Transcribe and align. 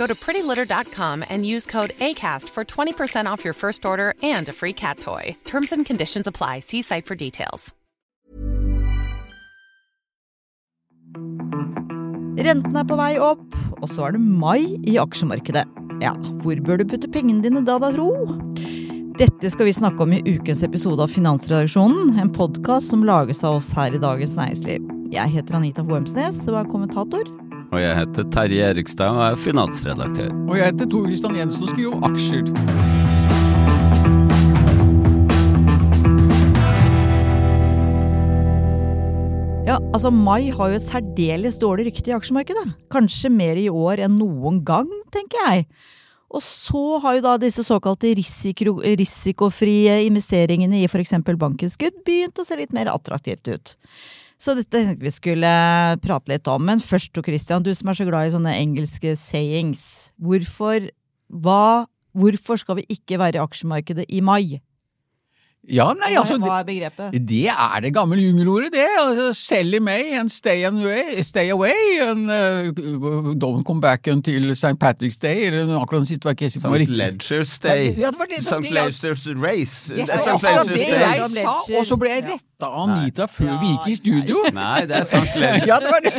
Go 0.00 0.06
to 0.06 0.14
prettylitter.com 0.14 1.24
and 1.28 1.44
use 1.44 1.66
code 1.66 1.90
ACAST 2.00 2.48
for 2.48 2.64
20% 2.64 3.26
off 3.26 3.44
your 3.44 3.52
first 3.52 3.84
order 3.84 4.14
and 4.22 4.48
a 4.48 4.52
free 4.52 4.72
cat 4.72 4.98
toy. 4.98 5.36
Terms 5.44 5.72
and 5.72 5.84
conditions 5.84 6.26
apply. 6.26 6.60
See 6.60 6.80
site 6.80 7.04
for 7.04 7.14
details. 7.14 7.74
Renten 12.40 12.76
er 12.80 12.86
på 12.88 12.96
vei 12.96 13.18
opp, 13.20 13.42
og 13.82 13.90
så 13.92 14.06
er 14.06 14.14
det 14.16 14.22
mai 14.24 14.78
i 14.88 14.96
aksjemarkedet. 15.02 15.66
Ja, 16.00 16.14
hvor 16.40 16.62
bør 16.64 16.80
du 16.80 16.86
putte 16.88 17.10
pengene 17.12 17.44
dine 17.44 17.60
da, 17.66 17.76
da, 17.82 17.90
tro? 17.92 18.08
Dette 19.20 19.52
skal 19.52 19.68
vi 19.68 19.76
snakke 19.76 20.06
om 20.06 20.16
i 20.16 20.22
ukens 20.24 20.64
episode 20.64 21.04
av 21.04 21.12
Finansredaksjonen, 21.12 22.16
en 22.22 22.32
podkast 22.32 22.94
som 22.94 23.04
lages 23.04 23.44
av 23.44 23.60
oss 23.60 23.68
her 23.76 23.92
i 23.92 24.00
Dagens 24.00 24.38
Næringsliv. 24.40 24.88
Jeg 25.12 25.36
heter 25.36 25.60
Anita 25.60 25.84
Hoemsnes 25.84 26.40
og 26.48 26.62
er 26.62 26.72
kommentator. 26.72 27.28
Og 27.70 27.78
jeg 27.78 27.94
heter 27.94 28.24
Terje 28.34 28.70
Erikstad 28.72 29.14
og 29.14 29.20
er 29.28 29.36
finansredaktør. 29.38 30.32
Og 30.50 30.56
jeg 30.58 30.72
heter 30.72 30.88
Tor 30.90 31.04
Kristian 31.06 31.36
Jensen 31.38 31.68
og 31.68 31.70
skriver 31.70 32.08
aksjer. 32.08 32.48
Ja, 39.68 39.76
altså 39.94 40.10
Mai 40.10 40.50
har 40.50 40.72
jo 40.72 40.80
et 40.80 40.82
særdeles 40.82 41.60
dårlig 41.62 41.86
rykte 41.92 42.10
i 42.10 42.16
aksjemarkedet. 42.16 42.66
Kanskje 42.90 43.30
mer 43.30 43.60
i 43.60 43.68
år 43.70 44.02
enn 44.02 44.18
noen 44.18 44.64
gang, 44.66 44.90
tenker 45.14 45.38
jeg. 45.46 45.68
Og 46.34 46.42
så 46.42 46.98
har 47.04 47.20
jo 47.20 47.22
da 47.22 47.36
disse 47.38 47.62
såkalte 47.66 48.10
risiko, 48.18 48.80
risikofrie 48.82 50.00
investeringene 50.08 50.82
i 50.82 50.88
f.eks. 50.90 51.20
bankinnskudd 51.22 52.02
begynt 52.06 52.42
å 52.42 52.46
se 52.46 52.58
litt 52.58 52.74
mer 52.74 52.90
attraktivt 52.90 53.46
ut. 53.50 53.76
Så 54.40 54.54
dette 54.56 54.72
tenkte 54.72 55.04
vi 55.04 55.12
skulle 55.12 55.50
prate 56.00 56.32
litt 56.32 56.48
om. 56.48 56.64
Men 56.64 56.80
først, 56.80 57.12
Tor 57.12 57.26
Christian, 57.26 57.64
du 57.64 57.74
som 57.76 57.92
er 57.92 57.98
så 57.98 58.06
glad 58.08 58.28
i 58.28 58.32
sånne 58.32 58.56
engelske 58.56 59.12
sayings. 59.18 59.82
Hvorfor, 60.16 60.88
hva, 61.28 61.84
hvorfor 62.16 62.60
skal 62.62 62.80
vi 62.80 62.86
ikke 62.96 63.20
være 63.20 63.36
i 63.36 63.44
aksjemarkedet 63.44 64.08
i 64.08 64.22
mai? 64.24 64.62
Ja, 65.68 65.90
nei, 65.92 66.14
altså, 66.16 66.38
Hva 66.40 66.62
er 66.62 66.64
begrepet? 66.64 67.16
Det 67.28 67.44
er 67.52 67.82
det 67.84 67.90
gamle 67.92 68.16
jungelordet, 68.16 68.70
det. 68.72 68.86
Altså, 68.96 69.26
sell 69.36 69.76
i 69.76 69.80
May 69.84 70.14
and 70.16 70.32
stay, 70.32 70.62
away, 70.64 71.20
stay 71.22 71.50
away 71.52 72.00
and 72.00 72.30
uh, 72.32 73.34
don't 73.36 73.60
come 73.68 73.80
back 73.80 74.08
until 74.08 74.50
St. 74.56 74.78
Patrick's 74.80 75.20
Day, 75.20 75.50
eller 75.50 75.74
akkurat 75.76 76.00
den 76.00 76.08
siste 76.08 76.24
var 76.24 76.32
ikke 76.32 76.48
jeg 76.48 76.54
sikker 76.54 76.72
på. 76.72 76.80
St. 76.80 76.96
Ledgers 76.96 77.52
Day. 77.58 77.90
Ja, 78.00 78.08
St. 78.38 78.72
Ledgers 78.72 79.26
Race. 79.36 79.92
Yes, 79.92 80.08
Det 80.08 80.16
var 80.16 80.32
akkurat 80.38 80.72
det 80.72 80.88
jeg 80.88 81.28
sa, 81.34 81.54
og 81.76 81.86
så 81.90 82.00
ble 82.00 82.14
jeg 82.14 82.24
retta 82.30 82.70
av 82.70 82.80
Anita 82.86 83.28
før 83.28 83.52
vi 83.60 83.74
gikk 83.74 83.90
i 83.92 83.98
studio. 84.00 84.40
Nei, 84.56 84.86
det 84.88 84.96
er 85.02 85.06
St. 85.10 85.36
Ledgers. 85.44 85.68
Ja, 85.68 85.78
det 85.84 85.92
var 85.92 86.06
det. 86.08 86.16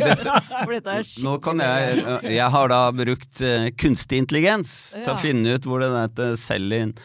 For 0.52 0.76
dette 0.76 0.96
er 1.00 1.12
Nå 1.26 1.34
kan 1.42 1.60
jeg 1.66 2.06
Jeg 2.30 2.48
har 2.54 2.70
da 2.70 2.80
brukt 2.94 3.42
eh, 3.42 3.68
kunstig 3.74 4.22
intelligens 4.22 4.72
til 5.00 5.12
å 5.16 5.18
finne 5.18 5.58
ut 5.58 5.66
hvor 5.66 5.82
det 5.82 6.30
Sell 6.38 6.70
in 6.78 6.94
eh, 6.94 7.04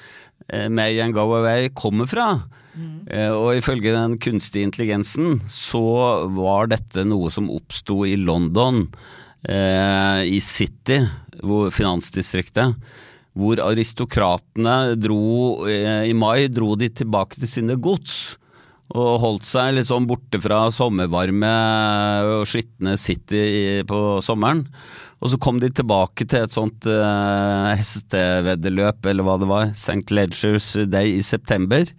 May 0.72 1.00
and 1.04 1.16
Go 1.16 1.26
Away 1.36 1.70
kommer 1.76 2.08
fra. 2.08 2.28
Mm. 2.78 3.08
Og 3.34 3.58
ifølge 3.58 3.94
den 3.96 4.18
kunstige 4.22 4.68
intelligensen 4.68 5.40
så 5.50 6.28
var 6.36 6.70
dette 6.72 7.06
noe 7.08 7.32
som 7.34 7.50
oppsto 7.54 8.04
i 8.06 8.16
London, 8.20 8.84
eh, 9.50 10.22
i 10.30 10.40
City, 10.44 11.02
hvor, 11.42 11.72
finansdistriktet. 11.74 12.78
Hvor 13.38 13.62
aristokratene 13.62 14.96
dro 14.98 15.68
eh, 15.70 16.10
I 16.10 16.14
mai 16.18 16.48
dro 16.50 16.76
de 16.78 16.90
tilbake 16.90 17.38
til 17.42 17.52
sine 17.52 17.78
gods. 17.78 18.38
Og 18.96 19.20
holdt 19.20 19.46
seg 19.46 19.74
litt 19.76 19.90
sånn 19.90 20.08
borte 20.08 20.40
fra 20.42 20.68
sommervarme 20.72 21.52
og 22.38 22.48
skitne 22.48 22.96
City 22.98 23.84
på 23.90 24.00
sommeren. 24.24 24.64
Og 25.18 25.32
så 25.34 25.40
kom 25.42 25.58
de 25.62 25.72
tilbake 25.74 26.28
til 26.30 26.46
et 26.46 26.54
sånt 26.54 26.86
uh, 26.86 27.74
hesteveddeløp, 27.74 29.08
eller 29.10 29.26
hva 29.26 29.38
det 29.42 29.50
var, 29.50 29.72
St. 29.74 30.06
Ledgers 30.14 30.76
Day 30.92 31.16
i 31.18 31.24
september. 31.26 31.90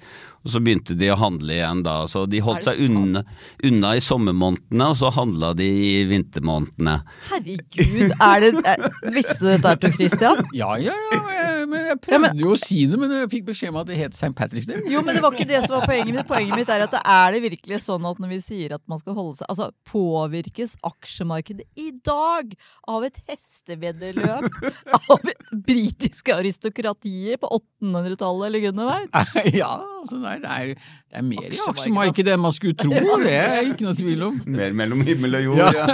Og 0.48 0.52
så 0.54 0.60
begynte 0.64 0.94
de 0.96 1.10
å 1.12 1.16
handle 1.20 1.52
igjen 1.58 1.82
da. 1.84 1.98
Så 2.08 2.22
de 2.32 2.38
holdt 2.40 2.64
seg 2.64 2.78
unna, 2.86 3.20
unna 3.68 3.90
i 3.98 4.00
sommermånedene, 4.00 4.86
og 4.88 4.96
så 4.96 5.10
handla 5.12 5.50
de 5.58 5.66
i 5.68 5.90
vintermånedene. 6.08 6.94
Herregud, 7.28 8.14
er 8.16 8.46
det 8.46 8.62
er, 8.64 8.86
Visste 9.12 9.36
du 9.42 9.50
dette, 9.52 9.74
Tor 9.84 9.92
Christian? 9.98 10.40
Ja, 10.56 10.70
ja, 10.80 10.94
ja, 11.12 11.20
jeg, 11.36 11.68
men 11.68 11.84
jeg 11.84 11.92
Ja, 11.92 11.96
prøvde 12.06 12.22
men- 12.24 12.40
jo 12.40 12.54
å 12.54 12.58
si 12.62 12.86
det, 12.88 12.96
men 13.02 13.12
jeg 13.12 13.28
fikk 13.34 13.44
beskjed 13.50 13.74
om 13.74 13.80
at 13.82 13.90
det 13.92 13.98
het 14.00 14.16
St. 14.16 14.32
Patrick's 14.38 14.66
Day. 14.70 14.80
Jo, 14.88 15.02
men 15.04 15.14
det 15.18 15.22
var 15.24 15.36
ikke 15.36 15.48
det 15.52 15.60
som 15.66 15.76
var 15.76 15.86
poenget 15.90 16.14
mitt. 16.16 16.26
Poenget 16.32 16.56
mitt 16.56 16.72
er 16.72 16.86
at 16.86 16.96
det 16.96 17.02
er 17.04 17.36
det 17.36 17.42
virkelig 17.44 17.82
sånn 17.84 18.08
at 18.08 18.18
når 18.24 18.32
vi 18.32 18.40
sier 18.48 18.74
at 18.78 18.82
man 18.88 18.98
skal 19.04 19.14
holde 19.18 19.36
seg 19.42 19.46
Altså, 19.52 19.68
påvirkes 19.92 20.74
aksjemarkedet 20.88 21.68
i 21.76 21.90
dag 22.04 22.56
av 22.88 23.04
et 23.04 23.20
hesteveddeløp 23.28 24.48
av 24.96 25.30
britiske 25.68 26.32
aristokratier 26.36 27.36
på 27.42 27.50
1800-tallet 27.82 28.48
eller 28.48 28.64
gudene 28.64 28.88
veit? 28.88 29.20
Ja, 29.60 29.72
altså 30.08 30.18
nei, 30.22 30.34
det 30.40 30.56
er, 30.56 30.72
det 30.72 31.20
er 31.20 31.26
mer 31.28 31.52
i 31.52 31.60
Aksjemarkedet, 31.68 32.34
enn 32.34 32.42
man 32.42 32.56
skulle 32.56 32.78
tro, 32.80 33.20
det 33.22 33.36
er 33.36 33.60
ikke 33.68 33.86
noe 33.86 33.96
tvil 33.98 34.26
om. 34.30 34.42
Mer 34.58 34.74
mellom 34.80 35.04
himmel 35.06 35.38
og 35.42 35.48
jord 35.50 35.62
Ja. 35.62 35.86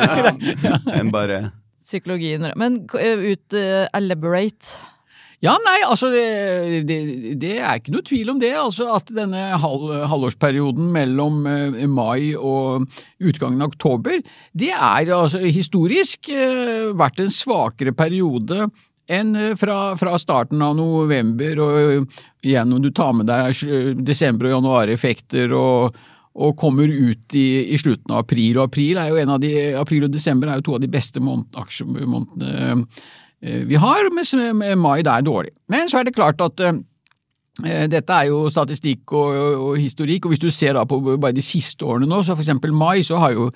ja. 0.62 0.80
enn 0.98 1.12
bare 1.14 1.44
Psykologien 1.84 2.46
Men 2.56 2.78
eh, 2.96 3.26
ut 3.34 3.56
uh, 3.58 3.84
elaborate. 3.92 4.78
Ja, 5.44 5.58
nei, 5.60 5.76
altså 5.84 6.08
det, 6.12 6.84
det, 6.88 6.98
det 7.42 7.58
er 7.58 7.76
ikke 7.76 7.92
noe 7.92 8.06
tvil 8.06 8.30
om 8.32 8.40
det. 8.40 8.54
altså 8.56 8.86
At 8.94 9.10
denne 9.12 9.42
halv, 9.60 9.90
halvårsperioden 10.08 10.88
mellom 10.94 11.42
eh, 11.50 11.84
mai 11.90 12.32
og 12.38 12.86
utgangen 13.20 13.60
av 13.60 13.74
oktober, 13.74 14.22
det 14.56 14.72
er 14.72 15.12
altså 15.12 15.42
historisk 15.44 16.30
eh, 16.32 16.88
vært 16.96 17.20
en 17.20 17.32
svakere 17.34 17.92
periode 17.96 18.70
enn 19.10 19.36
eh, 19.36 19.52
fra, 19.60 19.96
fra 20.00 20.16
starten 20.20 20.62
av 20.64 20.76
november 20.78 21.60
og 21.64 21.78
gjennom 21.78 22.08
igjen 22.44 22.74
når 22.74 22.82
du 22.84 22.90
tar 22.94 23.14
med 23.16 23.28
deg 23.30 23.62
eh, 23.68 23.92
desember- 24.00 24.50
og 24.50 24.58
januareffekter 24.58 25.56
og 25.58 26.02
og 26.34 26.56
kommer 26.58 26.90
ut 26.90 27.36
i, 27.38 27.48
i 27.70 27.76
slutten 27.78 28.10
av 28.10 28.24
april. 28.24 28.56
Og 28.58 28.64
april, 28.66 28.98
er 28.98 29.12
jo 29.12 29.20
en 29.22 29.36
av 29.36 29.42
de, 29.42 29.52
april 29.78 30.08
og 30.08 30.10
desember 30.14 30.50
er 30.50 30.58
jo 30.58 30.64
to 30.66 30.72
av 30.78 30.82
de 30.82 30.90
beste 30.90 31.22
måned, 31.22 31.46
aksjemånedene 31.62 32.72
eh, 32.82 33.62
vi 33.68 33.78
har, 33.78 34.08
mens 34.14 34.32
eh, 34.34 34.74
mai 34.74 35.04
det 35.04 35.12
er 35.12 35.24
dårlig. 35.26 35.54
Men 35.70 35.90
så 35.90 36.00
er 36.00 36.08
det 36.08 36.16
klart 36.16 36.40
at 36.42 36.60
eh, 36.64 36.80
eh, 37.62 37.86
dette 37.92 38.16
er 38.16 38.30
jo 38.32 38.48
statistikk 38.50 39.12
og, 39.12 39.36
og, 39.36 39.64
og 39.68 39.78
historikk, 39.78 40.26
og 40.26 40.34
hvis 40.34 40.42
du 40.42 40.50
ser 40.50 40.74
da 40.78 40.86
på 40.88 40.98
bare 41.12 41.36
de 41.36 41.44
siste 41.44 41.86
årene 41.86 42.08
nå, 42.10 42.22
så 42.24 42.34
for 42.34 42.42
eksempel 42.42 42.74
mai, 42.74 43.04
så 43.06 43.20
har 43.22 43.36
jo 43.36 43.50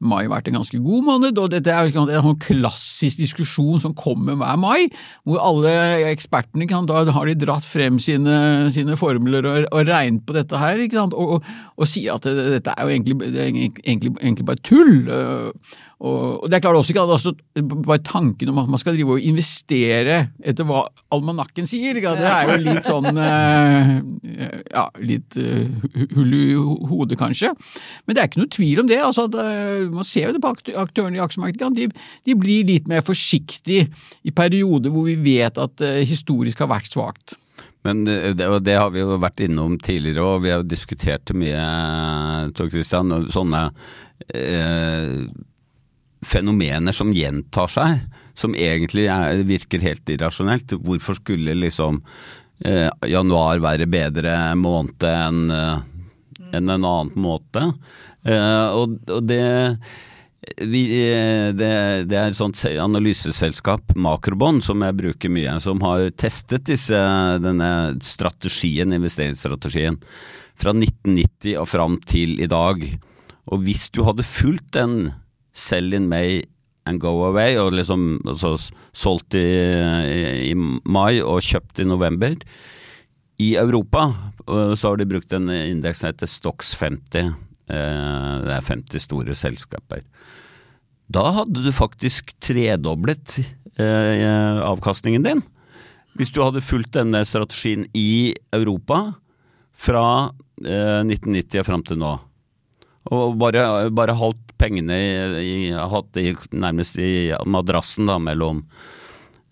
mai 0.00 0.26
vært 0.30 0.48
en 0.50 0.58
ganske 0.58 0.80
god 0.82 1.06
måned, 1.06 1.38
og 1.38 1.52
dette 1.52 1.72
er 1.72 1.90
en 1.90 2.10
sånn 2.10 2.40
klassisk 2.42 3.22
diskusjon 3.22 3.82
som 3.82 3.96
kommer 3.98 4.38
hver 4.40 4.58
mai, 4.60 4.88
hvor 5.24 5.42
alle 5.42 5.72
ekspertene 6.10 6.68
kan, 6.70 6.88
da 6.88 7.04
har 7.14 7.30
de 7.30 7.36
dratt 7.38 7.66
frem 7.66 8.00
sine, 8.02 8.70
sine 8.74 8.98
formler 9.00 9.46
og, 9.48 9.68
og 9.70 9.88
regnet 9.88 10.24
på 10.26 10.36
dette 10.36 10.60
her, 10.60 10.82
og, 11.04 11.16
og, 11.18 11.50
og 11.78 11.90
sier 11.90 12.18
at 12.18 12.28
det, 12.28 12.50
dette 12.58 12.74
er 12.74 12.86
jo 12.86 12.94
egentlig, 12.94 13.18
det 13.24 13.40
er 13.40 13.50
egentlig, 13.50 14.14
egentlig 14.20 14.48
bare 14.50 14.64
tull. 14.64 14.94
øh, 15.08 15.50
Og, 16.04 16.50
det 16.50 16.58
er 16.58 16.60
klart 16.60 16.76
også, 16.76 16.92
ikke 16.92 17.04
altså, 17.06 17.32
bare 17.86 18.02
tanken 18.04 18.50
om 18.52 18.58
at 18.60 18.68
man 18.68 18.80
skal 18.80 18.96
drive 18.96 19.14
og 19.16 19.24
investere 19.24 20.18
etter 20.44 20.66
hva 20.68 20.82
almanakken 21.14 21.68
sier, 21.70 21.96
det 21.96 22.28
er 22.28 22.50
jo 22.50 22.56
litt 22.60 22.84
sånn 22.84 23.08
øh, 23.14 23.92
ja, 24.74 24.84
litt 25.00 25.38
øh, 25.40 25.70
hull 26.16 26.34
i 26.36 26.42
hodet 26.90 27.18
kanskje. 27.20 27.54
Men 28.04 28.16
det 28.16 28.20
er 28.20 28.28
ikke 28.28 28.42
noe 28.42 28.52
tvil 28.52 28.82
om 28.82 28.90
det. 28.90 29.00
altså 29.00 29.28
at 29.30 29.38
Man 29.92 30.04
ser 30.08 30.28
jo 30.28 30.34
det 30.36 30.42
på 30.44 30.52
aktørene 30.80 31.18
i 31.18 31.22
aksjemarkedet. 31.24 31.72
De, 31.76 31.88
de 32.28 32.34
blir 32.38 32.66
litt 32.68 32.88
mer 32.90 33.02
forsiktige 33.06 33.88
i 34.24 34.32
perioder 34.34 34.90
hvor 34.94 35.08
vi 35.08 35.16
vet 35.24 35.58
at 35.60 35.76
det 35.80 36.06
historisk 36.08 36.62
har 36.64 36.70
vært 36.72 36.92
svakt. 36.92 37.36
Men 37.84 38.04
det, 38.06 38.34
det- 38.40 38.62
det 38.64 38.78
har 38.80 38.90
vi 38.94 39.02
jo 39.02 39.18
vært 39.20 39.42
innom 39.44 39.74
tidligere, 39.78 40.24
og 40.24 40.42
vi 40.42 40.50
har 40.54 40.62
jo 40.62 40.68
diskutert 40.70 41.26
det 41.28 41.36
mye, 41.36 41.64
Tor 42.56 42.70
Christian. 42.72 43.12
Sånne 43.30 43.66
eh, 44.32 45.26
fenomener 46.24 46.92
som 46.96 47.12
gjentar 47.12 47.68
seg, 47.68 47.98
som 48.34 48.54
egentlig 48.56 49.04
er, 49.12 49.42
virker 49.46 49.84
helt 49.84 50.08
irrasjonelt. 50.10 50.72
Hvorfor 50.80 51.18
skulle 51.20 51.52
liksom 51.58 52.00
eh, 52.64 52.88
januar 53.12 53.60
være 53.62 53.86
bedre 53.90 54.38
måned 54.56 55.04
enn 55.10 55.42
en 55.50 55.90
enn 56.54 56.70
en 56.70 56.84
annen 56.86 57.12
måte? 57.18 57.66
Eh, 58.24 58.66
og, 58.72 58.98
og 59.12 59.24
det 59.28 59.44
vi, 60.60 60.82
eh, 61.08 61.50
det, 61.56 61.70
det, 62.10 62.16
er 62.18 62.28
et 62.28 62.36
sånt 62.36 62.58
analyseselskap, 62.68 63.94
Makrobond, 63.96 64.62
som 64.64 64.82
jeg 64.84 64.96
bruker 64.98 65.32
mye, 65.32 65.56
som 65.64 65.80
har 65.84 66.10
testet 66.20 66.66
disse, 66.68 66.98
denne 67.40 67.70
strategien, 68.04 68.92
investeringsstrategien 68.92 69.98
fra 70.60 70.74
1990 70.76 71.56
og 71.60 71.68
fram 71.70 71.98
til 72.08 72.36
i 72.44 72.50
dag. 72.50 72.84
Og 73.52 73.64
hvis 73.64 73.88
du 73.92 74.04
hadde 74.06 74.26
fulgt 74.26 74.74
den 74.76 75.14
Sell 75.54 75.94
in 75.94 76.08
May 76.10 76.42
and 76.88 77.00
Go 77.00 77.22
Away, 77.28 77.56
og 77.60 77.72
liksom 77.78 78.20
altså, 78.28 78.56
solgt 78.92 79.36
i, 79.38 79.44
i, 79.44 80.22
i, 80.50 80.54
mai 80.84 81.22
og 81.22 81.40
kjøpt 81.46 81.80
i 81.80 81.86
november 81.88 82.34
I 83.40 83.54
Europa 83.56 84.10
så 84.44 84.90
har 84.90 84.98
de 85.00 85.06
brukt 85.08 85.32
en 85.32 85.48
indeks 85.48 86.02
som 86.02 86.10
heter 86.10 86.28
Stox 86.28 86.74
50. 86.76 87.32
Eh, 87.70 88.34
det 88.44 88.54
er 88.58 88.66
50 88.68 89.06
store 89.06 89.36
selskaper. 89.38 90.04
Da 91.12 91.24
hadde 91.40 91.64
du 91.64 91.72
faktisk 91.72 92.32
tredoblet 92.44 93.38
eh, 93.80 94.60
avkastningen 94.64 95.24
din. 95.24 95.42
Hvis 96.14 96.32
du 96.32 96.42
hadde 96.44 96.64
fulgt 96.64 96.94
denne 96.96 97.24
strategien 97.26 97.86
i 97.96 98.34
Europa 98.54 99.16
fra 99.74 100.30
1990 100.62 101.60
og 101.60 101.66
fram 101.66 101.82
til 101.82 101.98
nå. 101.98 102.12
Og 103.12 103.34
bare, 103.36 103.90
bare 103.92 104.14
holdt 104.16 104.54
pengene 104.60 104.96
i, 105.42 105.72
hatt 105.74 106.20
nærmest 106.54 107.00
i 107.02 107.34
madrassen 107.50 108.08
da, 108.08 108.20
mellom 108.22 108.62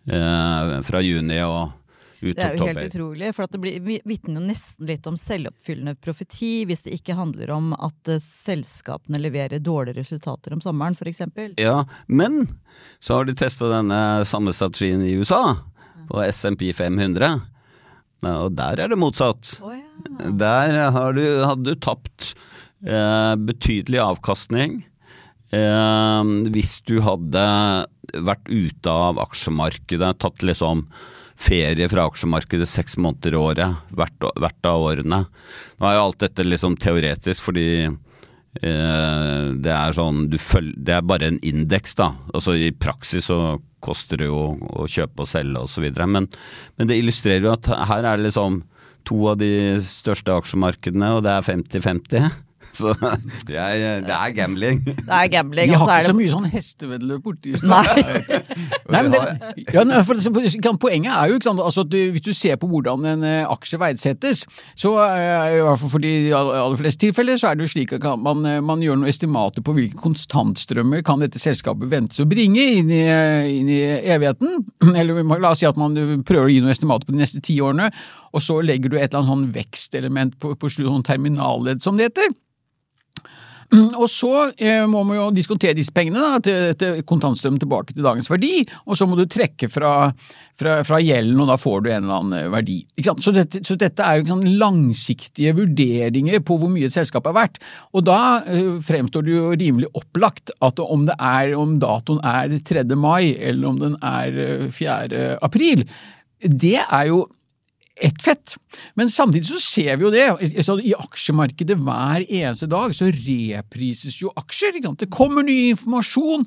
eh, 0.06 0.78
fra 0.86 1.02
juni 1.04 1.40
og 1.44 1.72
ut 2.22 2.36
Det 2.36 2.44
er 2.44 2.56
jo 2.56 2.68
helt 2.68 2.86
utrolig, 2.86 3.30
for 3.36 3.50
det 3.50 3.60
blir, 3.62 3.78
vitner 4.08 4.38
jo 4.38 4.44
nesten 4.46 4.88
litt 4.88 5.06
om 5.10 5.18
selvoppfyllende 5.18 5.96
profeti 6.02 6.52
hvis 6.68 6.84
det 6.86 6.96
ikke 6.98 7.16
handler 7.18 7.52
om 7.54 7.72
at 7.76 8.12
uh, 8.12 8.20
selskapene 8.22 9.20
leverer 9.20 9.62
dårlige 9.62 10.00
resultater 10.00 10.54
om 10.54 10.62
sommeren, 10.64 10.96
f.eks. 10.98 11.24
Ja, 11.60 11.82
men 12.06 12.46
så 13.02 13.18
har 13.18 13.28
de 13.28 13.36
testa 13.38 13.70
denne 13.72 14.00
samme 14.28 14.54
strategien 14.56 15.02
i 15.04 15.14
USA, 15.18 15.58
på 16.08 16.22
SMP 16.30 16.70
500. 16.76 17.40
Og 18.22 18.54
der 18.54 18.78
er 18.84 18.92
det 18.92 18.98
motsatt. 19.00 19.56
Oh, 19.64 19.74
ja. 19.74 20.30
Der 20.30 21.12
du, 21.16 21.24
hadde 21.42 21.72
du 21.72 21.78
tapt 21.82 22.32
eh, 22.86 23.34
betydelig 23.38 24.00
avkastning 24.02 24.80
eh, 25.54 26.30
hvis 26.54 26.78
du 26.88 27.00
hadde 27.04 27.44
vært 28.12 28.48
ute 28.50 28.92
av 28.92 29.20
aksjemarkedet, 29.22 30.14
tatt 30.22 30.44
liksom 30.44 30.86
ferie 31.42 31.88
fra 31.90 32.06
aksjemarkedet 32.06 32.68
seks 32.70 32.98
måneder 33.00 33.34
i 33.34 33.40
året, 33.40 33.82
hvert, 33.96 34.30
hvert, 34.38 34.68
av 34.68 34.86
årene. 34.86 35.24
Nå 35.78 35.88
er 35.88 35.96
jo 35.96 36.06
alt 36.06 36.22
dette 36.22 36.46
liksom 36.46 36.76
teoretisk, 36.80 37.42
fordi 37.48 37.68
eh, 37.88 39.46
det 39.64 39.74
er 39.74 39.96
sånn 39.96 40.26
følger, 40.38 40.76
Det 40.76 40.96
er 40.96 41.08
bare 41.08 41.32
en 41.32 41.40
indeks, 41.42 41.96
da. 41.98 42.12
Altså 42.34 42.54
i 42.58 42.70
praksis 42.74 43.30
så 43.30 43.58
koster 43.82 44.22
det 44.22 44.30
jo 44.30 44.52
å 44.54 44.86
kjøpe 44.86 45.24
og 45.24 45.30
selge 45.30 45.64
osv. 45.64 45.88
Men, 46.06 46.28
men 46.78 46.90
det 46.90 47.00
illustrerer 47.00 47.48
jo 47.48 47.56
at 47.56 47.72
her 47.90 48.04
er 48.04 48.20
det 48.20 48.28
liksom 48.28 48.62
to 49.08 49.18
av 49.32 49.40
de 49.40 49.80
største 49.82 50.34
aksjemarkedene, 50.36 51.16
og 51.16 51.24
det 51.26 51.32
er 51.34 51.46
50-50. 51.48 52.30
Så 52.78 52.92
jeg, 53.52 54.02
det 54.06 54.14
er 54.16 54.32
gambling. 54.32 54.80
Det 55.08 55.12
er 55.12 55.28
gambling. 55.28 55.70
Vi 55.70 55.76
har 55.76 55.98
ikke 56.00 56.08
så 56.08 56.16
mye 56.16 56.32
sånn 56.32 56.46
hesteveddeløp 56.52 57.24
borti 57.26 57.52
Nei. 57.68 57.82
Nei, 58.92 59.00
men 59.04 59.10
det, 59.12 59.20
ja, 59.74 60.00
for, 60.06 60.16
poenget 60.80 61.12
er 61.12 61.28
jo 61.28 61.36
ikke 61.36 61.48
sant, 61.50 61.60
altså, 61.62 61.84
du, 61.84 61.98
hvis 62.14 62.24
du 62.24 62.32
ser 62.36 62.56
på 62.60 62.68
hvordan 62.70 63.04
en 63.08 63.24
uh, 63.26 63.52
aksje 63.52 63.80
verdsettes, 63.80 64.44
så 64.78 64.94
uh, 64.96 65.48
i 65.52 65.60
hvert 65.62 65.80
fall 65.80 65.92
for 65.92 66.04
de 66.04 66.12
aller 66.34 66.78
fleste 66.80 67.04
tilfeller, 67.06 67.38
så 67.40 67.50
er 67.50 67.58
det 67.58 67.68
jo 67.68 67.72
slik 67.74 67.94
at 67.96 68.06
man, 68.20 68.44
uh, 68.46 68.58
man 68.64 68.82
gjør 68.84 69.00
noen 69.00 69.12
estimater 69.12 69.64
på 69.64 69.76
hvilke 69.76 70.00
konstantstrømmer 70.00 71.04
kan 71.06 71.22
dette 71.22 71.40
selskapet 71.42 71.90
ventes 71.92 72.22
å 72.22 72.28
bringe 72.28 72.66
inn 72.78 72.92
i, 72.92 73.02
inn 73.58 73.72
i 73.72 73.80
evigheten. 74.16 74.62
Eller 74.98 75.22
la 75.32 75.52
oss 75.52 75.62
si 75.62 75.68
at 75.68 75.80
man 75.80 75.96
prøver 76.26 76.48
å 76.48 76.52
gi 76.52 76.62
noen 76.64 76.74
estimater 76.74 77.08
på 77.08 77.16
de 77.16 77.22
neste 77.22 77.42
ti 77.44 77.58
årene, 77.64 77.90
og 78.32 78.44
så 78.44 78.60
legger 78.64 78.92
du 78.92 78.98
et 78.98 79.10
eller 79.10 79.22
annet 79.22 79.32
sånn 79.32 79.50
vekstelement 79.56 80.38
på, 80.40 80.54
på 80.56 80.72
slutt, 80.72 80.88
sånn 80.88 81.06
terminalledd, 81.06 81.84
som 81.84 81.98
det 81.98 82.10
heter. 82.10 82.32
Og 83.72 84.04
så 84.10 84.32
eh, 84.60 84.84
må 84.90 85.00
man 85.06 85.16
jo 85.16 85.26
diskontere 85.32 85.76
disse 85.76 85.94
pengene 85.94 86.20
da, 86.20 86.40
til, 86.44 86.74
til 86.76 86.98
kontantstrømmen 87.08 87.60
tilbake 87.62 87.94
til 87.94 88.04
dagens 88.04 88.28
verdi, 88.28 88.66
og 88.84 88.98
så 88.98 89.08
må 89.08 89.16
du 89.16 89.24
trekke 89.30 89.68
fra, 89.72 89.92
fra, 90.60 90.74
fra 90.84 91.00
gjelden, 91.00 91.40
og 91.40 91.48
da 91.48 91.56
får 91.60 91.80
du 91.80 91.88
en 91.88 92.02
eller 92.02 92.18
annen 92.18 92.38
eh, 92.38 92.50
verdi. 92.52 92.78
Så 93.00 93.32
dette, 93.32 93.62
så, 93.64 93.78
dette, 93.80 94.04
er 94.04 94.20
jo 94.20 94.28
sånn 94.34 94.44
langsiktige 94.60 95.56
vurderinger 95.56 96.44
på 96.44 96.58
hvor 96.60 96.72
mye 96.72 96.90
et 96.90 96.96
selskap 96.96 97.30
er 97.30 97.38
verdt. 97.38 97.60
Og 97.96 98.04
da 98.08 98.20
eh, 98.44 98.74
fremstår 98.84 99.24
det 99.26 99.36
jo 99.38 99.52
rimelig 99.56 99.92
opplagt 99.96 100.52
at 100.60 100.82
om, 100.82 101.06
det 101.08 101.16
er, 101.16 101.56
om 101.56 101.78
datoen 101.82 102.20
er 102.28 102.58
3. 102.60 102.84
mai, 102.92 103.32
eller 103.38 103.72
om 103.72 103.80
den 103.80 103.96
er 104.04 104.68
4. 104.72 104.98
Eh, 105.12 105.36
april, 105.40 105.86
det 106.42 106.80
er 106.82 107.08
jo 107.08 107.24
ett 107.96 108.22
fett. 108.22 108.56
Men 108.94 109.10
samtidig 109.10 109.46
så 109.46 109.60
ser 109.60 109.96
vi 109.96 110.06
jo 110.06 110.10
det. 110.12 110.24
I 110.82 110.94
aksjemarkedet 110.96 111.76
hver 111.78 112.24
eneste 112.24 112.68
dag 112.70 112.94
så 112.96 113.10
reprises 113.12 114.16
jo 114.22 114.32
aksjer. 114.36 114.80
Det 114.98 115.10
kommer 115.12 115.44
ny 115.46 115.58
informasjon 115.74 116.46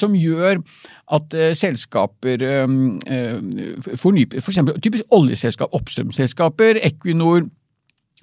som 0.00 0.16
gjør 0.16 0.60
at 1.16 1.36
uh, 1.38 1.50
selskaper 1.56 2.42
um, 2.64 2.96
uh, 3.06 3.92
fornyper 3.96 4.42
For 4.42 4.52
eksempel 4.52 4.80
typisk 4.82 5.06
oljeselskap, 5.14 5.74
oppstrømsselskaper, 5.76 6.82
Equinor, 6.84 7.46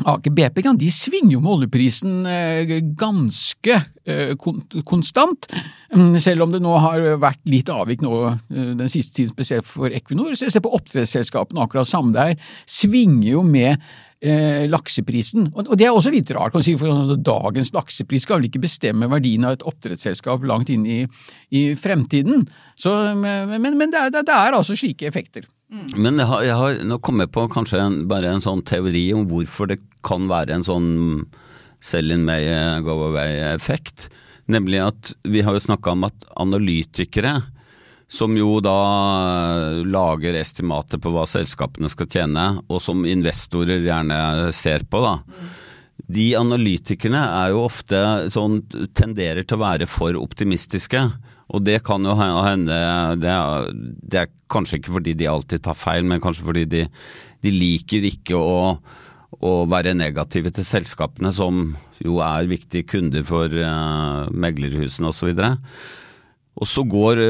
Aker 0.01 0.33
BP 0.33 0.63
de 0.81 0.89
svinger 0.89 1.35
jo 1.35 1.39
med 1.43 1.51
oljeprisen 1.53 2.25
eh, 2.25 2.79
ganske 2.97 3.75
eh, 3.77 3.83
konstant, 4.83 5.47
mm, 5.95 6.17
selv 6.19 6.43
om 6.43 6.51
det 6.51 6.59
nå 6.63 6.73
har 6.83 7.05
vært 7.21 7.43
litt 7.47 7.69
avvik 7.71 8.01
nå 8.03 8.15
eh, 8.27 8.73
den 8.75 8.89
siste 8.91 9.15
tiden, 9.19 9.31
spesielt 9.31 9.69
for 9.69 9.93
Equinor. 9.93 10.35
Se 10.35 10.59
på 10.59 10.73
oppdrettsselskapene, 10.75 11.63
akkurat 11.63 11.87
samme 11.87 12.11
der, 12.15 12.33
svinger 12.67 13.29
jo 13.29 13.43
med 13.47 13.77
eh, 14.19 14.65
lakseprisen. 14.67 15.47
Og, 15.53 15.71
det 15.79 15.87
er 15.87 15.95
også 15.95 16.11
litt 16.11 16.31
rart, 16.35 16.51
kan 16.55 16.65
si, 16.65 16.75
for 16.79 16.91
sånn 16.91 17.23
dagens 17.23 17.71
laksepris 17.75 18.27
skal 18.27 18.41
vel 18.41 18.49
ikke 18.49 18.65
bestemme 18.65 19.07
verdien 19.11 19.47
av 19.47 19.55
et 19.55 19.67
oppdrettsselskap 19.71 20.43
langt 20.49 20.71
inn 20.73 20.83
i, 20.83 21.01
i 21.55 21.65
fremtiden. 21.79 22.43
Så, 22.75 22.91
men, 23.15 23.55
men 23.63 23.87
det, 23.93 24.09
er, 24.09 24.15
det 24.19 24.35
er 24.35 24.57
altså 24.57 24.75
slike 24.75 25.07
effekter. 25.07 25.47
Men 25.95 26.19
jeg 26.19 26.29
har, 26.29 26.43
jeg 26.45 26.57
har, 26.59 26.83
nå 26.85 26.99
kommet 27.01 27.31
på 27.33 27.47
kanskje 27.49 27.79
en, 27.81 27.95
bare 28.11 28.29
en 28.29 28.43
sånn 28.43 28.61
teori 28.67 29.07
om 29.15 29.23
hvorfor 29.31 29.71
det 29.71 29.79
kan 30.05 30.27
være 30.29 30.59
en 30.59 30.67
sånn 30.67 30.91
sell 31.83 32.13
in 32.15 32.23
May, 32.27 32.47
go 32.85 32.95
away-effekt. 33.09 34.07
Nemlig 34.45 34.79
at 34.83 35.11
vi 35.27 35.43
har 35.43 35.55
jo 35.55 35.65
snakka 35.65 35.93
om 35.95 36.07
at 36.07 36.29
analytikere, 36.39 37.35
som 38.13 38.35
jo 38.37 38.59
da 38.61 38.77
lager 39.87 40.35
estimater 40.37 41.01
på 41.01 41.11
hva 41.13 41.25
selskapene 41.27 41.89
skal 41.89 42.09
tjene, 42.11 42.45
og 42.69 42.81
som 42.83 43.05
investorer 43.09 43.83
gjerne 43.83 44.51
ser 44.55 44.85
på, 44.85 45.01
da. 45.01 45.17
De 46.13 46.33
analytikerne 46.37 47.21
er 47.39 47.53
jo 47.53 47.63
ofte 47.63 47.99
sånn 48.33 48.59
tenderer 48.93 49.45
til 49.47 49.57
å 49.57 49.63
være 49.63 49.87
for 49.89 50.17
optimistiske. 50.19 51.01
Og 51.53 51.63
det 51.65 51.79
kan 51.85 52.05
jo 52.05 52.15
hende 52.17 52.75
det 53.21 53.31
er, 53.31 53.69
det 53.73 54.21
er, 54.25 54.31
kanskje 54.53 54.77
ikke 54.79 54.97
fordi 54.99 55.15
de 55.17 55.29
alltid 55.29 55.63
tar 55.65 55.77
feil, 55.77 56.05
men 56.05 56.21
kanskje 56.21 56.45
fordi 56.45 56.65
de, 56.69 56.83
de 57.41 57.53
liker 57.53 58.05
ikke 58.05 58.37
å, 58.37 58.75
å, 59.39 59.63
være 59.69 59.95
negative 59.97 60.51
til 60.53 60.67
selskapene, 60.67 61.31
som 61.33 61.73
jo 62.03 62.19
er 62.23 62.49
viktige 62.51 62.87
kunder 62.95 63.25
for 63.27 63.49
uh, 63.49 64.29
meglerhusene 64.29 65.09
osv. 65.09 65.33
Og 66.53 66.69
så 66.69 66.83
går, 66.85 67.21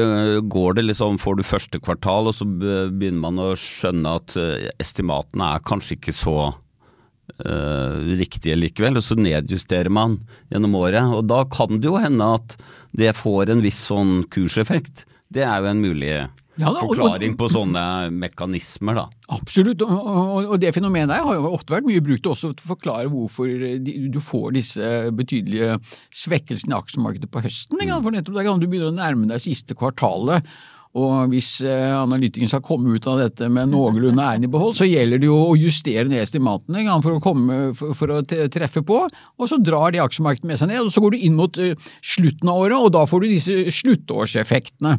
går, 0.52 0.76
det 0.76 0.84
liksom, 0.90 1.16
får 1.22 1.38
du 1.38 1.46
første 1.48 1.80
kvartal, 1.80 2.28
og 2.28 2.36
så 2.36 2.44
begynner 2.44 3.22
man 3.22 3.40
å 3.40 3.54
skjønne 3.56 4.18
at 4.18 4.34
eh, 4.36 4.66
estimatene 4.82 5.46
er 5.54 5.64
kanskje 5.64 5.96
ikke 5.96 6.12
så 6.12 6.36
uh, 6.52 7.94
riktige 8.20 8.58
likevel, 8.58 9.00
og 9.00 9.06
så 9.06 9.16
nedjusterer 9.16 9.88
man 9.88 10.18
gjennom 10.52 10.76
året. 10.76 11.08
Og 11.16 11.24
da 11.30 11.40
kan 11.48 11.80
det 11.80 11.88
jo 11.88 11.96
hende 11.96 12.34
at 12.36 12.58
det 12.94 13.16
får 13.16 13.54
en 13.54 13.64
viss 13.64 13.80
sånn 13.88 14.26
kurseffekt. 14.28 15.06
Det 15.32 15.42
er 15.48 15.62
jo 15.62 15.72
en 15.72 15.82
mulig 15.82 16.12
ja, 16.60 16.70
da, 16.70 16.82
forklaring 16.84 17.32
og, 17.32 17.36
og, 17.36 17.40
på 17.40 17.48
sånne 17.54 17.84
mekanismer, 18.14 18.98
da. 19.00 19.06
Absolutt, 19.34 19.82
og, 19.86 20.52
og 20.54 20.54
det 20.62 20.74
fenomenet 20.76 21.12
der 21.14 21.24
har 21.26 21.38
jo 21.38 21.54
ofte 21.54 21.74
vært 21.74 21.88
mye 21.88 22.04
brukt 22.04 22.28
også 22.30 22.52
til 22.52 22.66
å 22.66 22.72
forklare 22.74 23.10
hvorfor 23.12 23.50
du 23.80 24.20
får 24.22 24.54
disse 24.58 24.92
betydelige 25.16 25.80
svekkelsene 26.14 26.76
i 26.76 26.78
aksjemarkedet 26.78 27.32
på 27.32 27.42
høsten. 27.44 27.80
Mm. 27.80 27.96
For 28.04 28.14
nettopp 28.14 28.38
da 28.38 28.46
kan 28.46 28.62
du 28.62 28.68
begynne 28.68 28.92
å 28.92 28.96
nærme 28.96 29.28
deg 29.30 29.42
siste 29.42 29.76
kvartalet 29.78 30.46
og 30.94 31.32
hvis 31.32 31.56
eh, 31.66 31.90
analytikeren 31.90 32.50
skal 32.50 32.62
komme 32.62 32.94
ut 32.94 33.06
av 33.10 33.18
dette 33.18 33.48
med 33.50 33.72
noenlunde 33.72 34.22
æren 34.28 34.46
i 34.46 34.50
behold, 34.50 34.76
så 34.78 34.86
gjelder 34.86 35.18
det 35.22 35.26
jo 35.26 35.38
å 35.48 35.56
justere 35.58 36.06
ned 36.10 36.22
estimatene 36.22 36.84
for 37.02 37.16
å, 37.16 37.22
komme, 37.22 37.56
for, 37.74 38.12
å 38.14 38.20
treffe 38.24 38.84
på, 38.86 39.00
og 39.10 39.50
så 39.50 39.58
drar 39.58 39.94
det 39.94 40.04
aksjemarkedet 40.04 40.50
med 40.52 40.60
seg 40.60 40.70
ned. 40.70 40.84
og 40.84 40.94
Så 40.94 41.02
går 41.02 41.16
du 41.16 41.24
inn 41.26 41.38
mot 41.38 41.58
eh, 41.58 41.74
slutten 41.98 42.52
av 42.52 42.62
året, 42.62 42.78
og 42.78 42.94
da 42.94 43.02
får 43.10 43.24
du 43.24 43.32
disse 43.32 43.74
sluttårseffektene. 43.80 44.94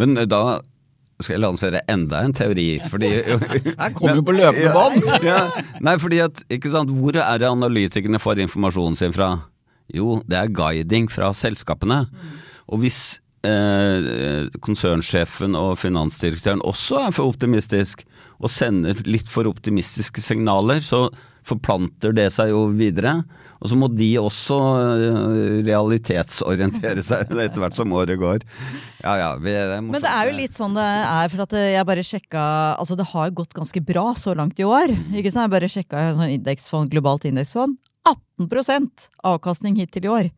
Men 0.00 0.20
eh, 0.20 0.28
da 1.22 1.26
skal 1.28 1.36
jeg 1.38 1.44
lansere 1.44 1.82
enda 1.90 2.20
en 2.26 2.34
teori. 2.34 2.66
Fordi, 2.90 3.10
Her 3.80 3.94
kommer 3.94 4.18
du 4.18 4.26
på 4.26 4.34
løpende 4.34 4.74
bånd! 4.74 5.08
ja, 5.30 5.40
nei, 5.84 5.96
fordi 6.02 6.22
at, 6.26 6.42
ikke 6.52 6.72
sant, 6.74 6.90
Hvor 6.90 7.16
er 7.16 7.38
det 7.38 7.50
analytikerne 7.50 8.20
får 8.22 8.42
informasjonen 8.42 8.98
sin 8.98 9.14
fra? 9.14 9.36
Jo, 9.92 10.20
det 10.26 10.38
er 10.38 10.54
guiding 10.54 11.10
fra 11.12 11.30
selskapene. 11.36 12.04
Og 12.72 12.82
hvis 12.82 13.20
eh, 13.46 14.48
konsernsjefen 14.64 15.56
og 15.58 15.76
finansdirektøren 15.80 16.62
også 16.66 17.06
er 17.06 17.14
for 17.14 17.30
optimistisk, 17.30 18.06
og 18.42 18.50
sender 18.50 18.98
litt 19.06 19.28
for 19.30 19.46
optimistiske 19.46 20.22
signaler, 20.24 20.82
så 20.82 21.06
forplanter 21.46 22.14
det 22.16 22.28
seg 22.34 22.52
jo 22.52 22.66
videre. 22.76 23.20
Og 23.62 23.70
så 23.70 23.78
må 23.78 23.86
de 23.94 24.08
også 24.18 24.58
eh, 24.80 25.60
realitetsorientere 25.68 27.04
seg 27.08 27.30
etter 27.30 27.62
hvert 27.62 27.78
som 27.78 27.94
året 27.94 28.18
går. 28.20 28.42
Ja, 29.02 29.14
ja, 29.20 29.30
det 29.38 29.54
er. 29.58 29.76
Men 29.84 30.02
det 30.02 30.10
er 30.10 30.30
jo 30.30 30.36
litt 30.38 30.58
sånn 30.58 30.74
det 30.78 30.88
er, 30.88 31.30
for 31.32 31.44
at 31.46 31.56
jeg 31.58 31.88
bare 31.88 32.06
sjekka 32.06 32.42
Altså, 32.78 32.96
det 32.98 33.06
har 33.12 33.32
gått 33.34 33.54
ganske 33.54 33.82
bra 33.86 34.12
så 34.18 34.34
langt 34.38 34.58
i 34.62 34.66
år. 34.66 34.94
Ikke 35.14 35.30
sant? 35.30 35.46
Jeg 35.46 35.54
bare 35.54 35.70
sjekka 35.70 36.06
sånn 36.18 36.36
indeksfond, 36.38 36.90
globalt 36.92 37.26
indeksfond. 37.30 37.78
18% 38.08 39.10
avkastning 39.30 39.76
hittil 39.78 40.08
i 40.08 40.10
år. 40.10 40.30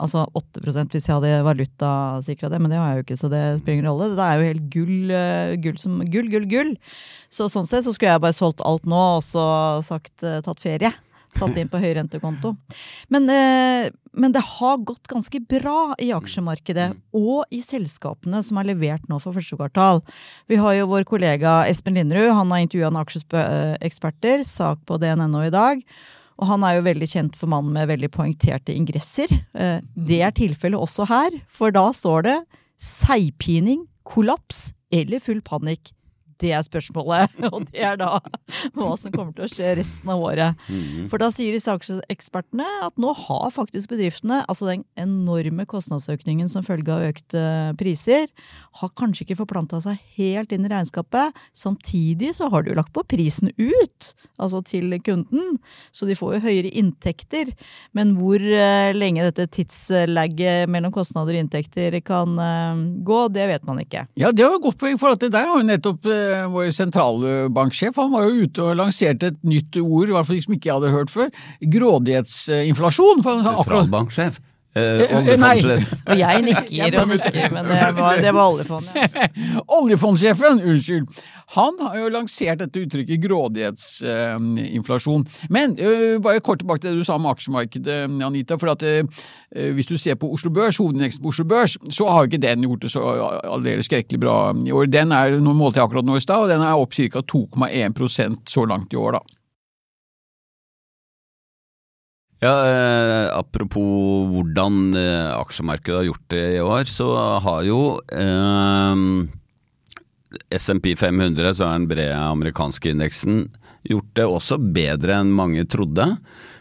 Altså 0.00 0.24
8% 0.32 0.94
hvis 0.94 1.04
jeg 1.04 1.18
hadde 1.18 1.44
valutasikra 1.44 2.48
det, 2.48 2.60
men 2.62 2.72
det 2.72 2.78
har 2.80 2.92
jeg 2.92 3.00
jo 3.00 3.04
ikke, 3.06 3.16
så 3.20 3.28
det 3.28 3.42
spiller 3.60 3.76
ingen 3.76 3.90
rolle. 3.90 4.14
Det 4.16 4.24
er 4.24 4.38
jo 4.38 4.48
helt 4.48 4.68
gull, 4.72 5.10
eh, 5.12 5.54
gull, 5.60 5.78
som, 5.80 5.98
gull, 6.08 6.30
gull, 6.32 6.46
gull. 6.48 6.70
Så 7.32 7.50
sånn 7.52 7.68
sett 7.68 7.84
så 7.84 7.92
skulle 7.92 8.14
jeg 8.14 8.22
bare 8.24 8.36
solgt 8.36 8.64
alt 8.64 8.88
nå 8.88 9.00
og 9.18 9.24
så 9.26 9.44
sagt 9.84 10.24
uh, 10.24 10.40
tatt 10.44 10.62
ferie. 10.64 10.94
Satt 11.36 11.58
inn 11.60 11.68
på 11.72 11.80
høyrentekonto. 11.84 12.54
Men, 13.12 13.28
uh, 13.28 13.92
men 14.16 14.32
det 14.32 14.40
har 14.46 14.80
gått 14.80 15.12
ganske 15.12 15.42
bra 15.52 15.92
i 16.00 16.08
aksjemarkedet 16.16 16.88
og 17.16 17.52
i 17.52 17.60
selskapene 17.64 18.40
som 18.44 18.60
har 18.60 18.70
levert 18.70 19.04
nå 19.12 19.20
for 19.20 19.36
første 19.36 19.60
kvartal. 19.60 20.00
Vi 20.48 20.56
har 20.60 20.78
jo 20.78 20.88
vår 20.88 21.04
kollega 21.08 21.60
Espen 21.68 22.00
Linderud, 22.00 22.32
han 22.32 22.56
har 22.56 22.64
intervjua 22.64 22.88
noen 22.88 23.04
aksjeeksperter, 23.04 24.48
sak 24.48 24.84
på 24.88 25.00
DNNO 25.04 25.44
i 25.44 25.52
dag. 25.52 25.84
Og 26.40 26.48
han 26.48 26.64
er 26.66 26.78
jo 26.78 26.86
veldig 26.88 27.08
kjent 27.12 27.38
for 27.38 27.52
mannen 27.52 27.74
med 27.76 27.90
veldig 27.90 28.10
poengterte 28.14 28.74
ingresser. 28.74 29.30
Det 29.52 30.20
er 30.24 30.32
tilfellet 30.36 30.80
også 30.80 31.06
her, 31.10 31.36
for 31.52 31.74
da 31.74 31.88
står 31.94 32.28
det 32.28 32.36
seigpining, 32.82 33.84
kollaps 34.08 34.70
eller 34.92 35.22
full 35.22 35.42
panikk 35.44 35.92
det 36.42 36.52
er 36.56 36.64
spørsmålet. 36.66 37.38
Og 37.52 37.66
det 37.70 37.84
er 37.92 37.98
da 38.00 38.16
hva 38.76 38.92
som 38.98 39.14
kommer 39.14 39.32
til 39.36 39.46
å 39.46 39.50
skje 39.50 39.74
resten 39.78 40.12
av 40.12 40.22
året. 40.22 40.66
Mhm. 40.68 41.08
For 41.12 41.22
da 41.22 41.30
sier 41.34 41.54
disse 41.54 41.70
saksekspertene 41.70 42.66
at 42.86 42.98
nå 43.00 43.12
har 43.16 43.48
faktisk 43.54 43.92
bedriftene, 43.94 44.42
altså 44.50 44.68
den 44.70 44.84
enorme 45.00 45.66
kostnadsøkningen 45.68 46.50
som 46.52 46.66
følge 46.66 46.92
av 46.94 47.06
økte 47.12 47.44
priser, 47.80 48.28
har 48.80 48.92
kanskje 48.96 49.26
ikke 49.26 49.40
forplanta 49.42 49.80
seg 49.84 50.00
helt 50.16 50.52
inn 50.54 50.66
i 50.66 50.70
regnskapet. 50.72 51.36
Samtidig 51.56 52.32
så 52.38 52.48
har 52.52 52.64
de 52.64 52.72
jo 52.72 52.78
lagt 52.78 52.92
på 52.96 53.04
prisen 53.08 53.52
ut, 53.58 54.12
altså 54.40 54.62
til 54.64 54.94
kunden. 55.04 55.58
Så 55.92 56.08
de 56.08 56.16
får 56.16 56.36
jo 56.36 56.44
høyere 56.46 56.72
inntekter. 56.80 57.52
Men 57.96 58.14
hvor 58.16 58.40
eh, 58.40 58.92
lenge 58.96 59.26
dette 59.28 59.48
tidslagget 59.52 60.70
mellom 60.72 60.94
kostnader 60.94 61.36
og 61.36 61.44
inntekter 61.44 61.98
kan 62.04 62.38
eh, 62.40 62.82
gå, 63.04 63.20
det 63.34 63.48
vet 63.52 63.68
man 63.68 63.82
ikke. 63.84 64.06
Ja, 64.20 64.32
det 64.32 64.46
var 64.46 64.56
et 64.56 64.66
godt 64.66 64.80
poeng, 64.80 64.98
for 65.00 65.14
at 65.14 65.22
det 65.22 65.32
der 65.34 65.50
har 65.50 65.60
jo 65.60 65.68
nettopp 65.68 66.08
eh, 66.08 66.31
vår 66.52 66.70
sentralbanksjef 66.74 67.98
Han 68.00 68.12
var 68.14 68.26
jo 68.26 68.46
ute 68.46 68.64
og 68.64 68.78
lanserte 68.80 69.32
et 69.32 69.40
nytt 69.46 69.76
ord, 69.82 70.08
i 70.08 70.16
hvert 70.16 70.28
fall 70.28 70.40
som 70.44 70.56
ikke 70.56 70.70
jeg 70.70 70.78
hadde 70.78 70.94
hørt 70.94 71.12
før. 71.12 71.30
Grådighetsinflasjon. 71.76 73.22
Sentralbanksjef. 73.26 74.40
Eh, 74.74 74.82
Eh, 74.82 75.00
eh, 75.02 75.16
oljefondsjef. 75.18 75.92
Og 76.06 76.18
jeg 76.18 76.42
nikker 76.46 77.00
og 77.02 77.08
nikker, 77.10 77.50
men 77.52 77.64
det 77.68 77.88
var, 77.98 78.16
det 78.24 78.30
var 78.32 78.46
oljefondet. 78.54 78.94
Oljefondsjefen, 79.78 80.62
unnskyld, 80.64 81.06
han 81.52 81.76
har 81.82 81.98
jo 81.98 82.08
lansert 82.14 82.58
dette 82.62 82.80
uttrykket 82.80 83.20
grådighetsinflasjon. 83.26 85.26
Men 85.52 85.76
eh, 85.76 86.16
bare 86.24 86.40
kort 86.40 86.58
tilbake 86.62 86.80
til 86.80 86.90
det 86.94 87.00
du 87.02 87.04
sa 87.04 87.14
om 87.20 87.26
aksjemarkedet, 87.28 88.08
Anita. 88.24 88.56
for 88.56 88.68
at 88.72 88.82
øh, 88.82 89.04
Hvis 89.74 89.86
du 89.86 89.98
ser 89.98 90.14
på 90.14 90.32
Oslo 90.32 90.50
Børs, 90.50 90.76
hovedindeksen 90.80 91.22
på 91.22 91.28
Oslo 91.28 91.44
Børs, 91.44 91.76
så 91.90 92.08
har 92.08 92.22
jo 92.22 92.30
ikke 92.30 92.46
den 92.46 92.62
gjort 92.64 92.82
det 92.82 92.90
så 92.94 93.00
aldeles 93.44 93.84
skrekkelig 93.90 94.20
bra 94.20 94.54
i 94.56 94.72
år. 94.72 94.86
Den 94.88 95.12
er, 95.12 95.36
nå 95.40 95.52
målte 95.52 95.80
jeg 95.80 95.84
akkurat 95.84 96.04
nå 96.08 96.16
i 96.16 96.20
stad, 96.24 96.46
og 96.46 96.48
den 96.48 96.62
er 96.64 96.80
opp 96.80 96.94
ca. 96.96 97.20
2,1% 97.20 98.36
så 98.48 98.64
langt 98.64 98.92
i 98.92 98.96
år, 98.96 99.12
da. 99.20 99.41
Ja, 102.42 102.52
eh, 102.66 103.28
apropos 103.38 104.26
hvordan 104.32 104.96
eh, 104.98 105.30
aksjemarkedet 105.36 106.00
har 106.00 106.08
gjort 106.08 106.24
det 106.32 106.46
i 106.56 106.62
år, 106.64 106.88
så 106.90 107.06
har 107.44 107.60
jo 107.68 107.82
eh, 108.10 109.02
SMP 110.58 110.96
500, 110.98 111.52
som 111.54 111.68
er 111.70 111.78
den 111.78 111.90
brede 111.92 112.16
amerikanske 112.18 112.96
indeksen, 112.96 113.44
gjort 113.86 114.10
det 114.18 114.26
også 114.26 114.58
bedre 114.74 115.20
enn 115.20 115.30
mange 115.38 115.62
trodde. 115.70 116.08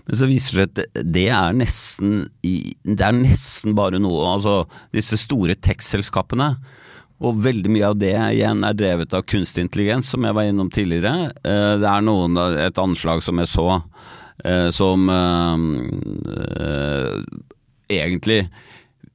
Men 0.06 0.20
så 0.20 0.30
viser 0.30 0.62
det 0.62 0.68
seg 0.68 0.86
at 1.02 1.10
det 1.18 1.26
er 1.34 1.58
nesten, 1.58 2.16
det 2.44 3.06
er 3.06 3.18
nesten 3.18 3.76
bare 3.78 4.02
noe 4.02 4.36
Altså 4.36 4.56
disse 4.94 5.18
store 5.22 5.56
tech-selskapene. 5.58 6.56
Og 7.22 7.38
veldig 7.46 7.70
mye 7.70 7.90
av 7.90 8.00
det 8.02 8.16
igjen 8.18 8.64
er 8.66 8.78
drevet 8.78 9.14
av 9.14 9.26
kunstig 9.30 9.68
intelligens, 9.68 10.10
som 10.14 10.26
jeg 10.26 10.38
var 10.38 10.50
innom 10.50 10.70
tidligere. 10.74 11.30
Eh, 11.42 11.76
Det 11.82 11.90
er 11.90 12.06
noen, 12.06 12.38
et 12.38 12.82
anslag 12.82 13.22
som 13.26 13.38
jeg 13.42 13.50
så, 13.50 13.82
som 14.74 15.10
eh, 15.12 15.57
egentlig 17.91 18.45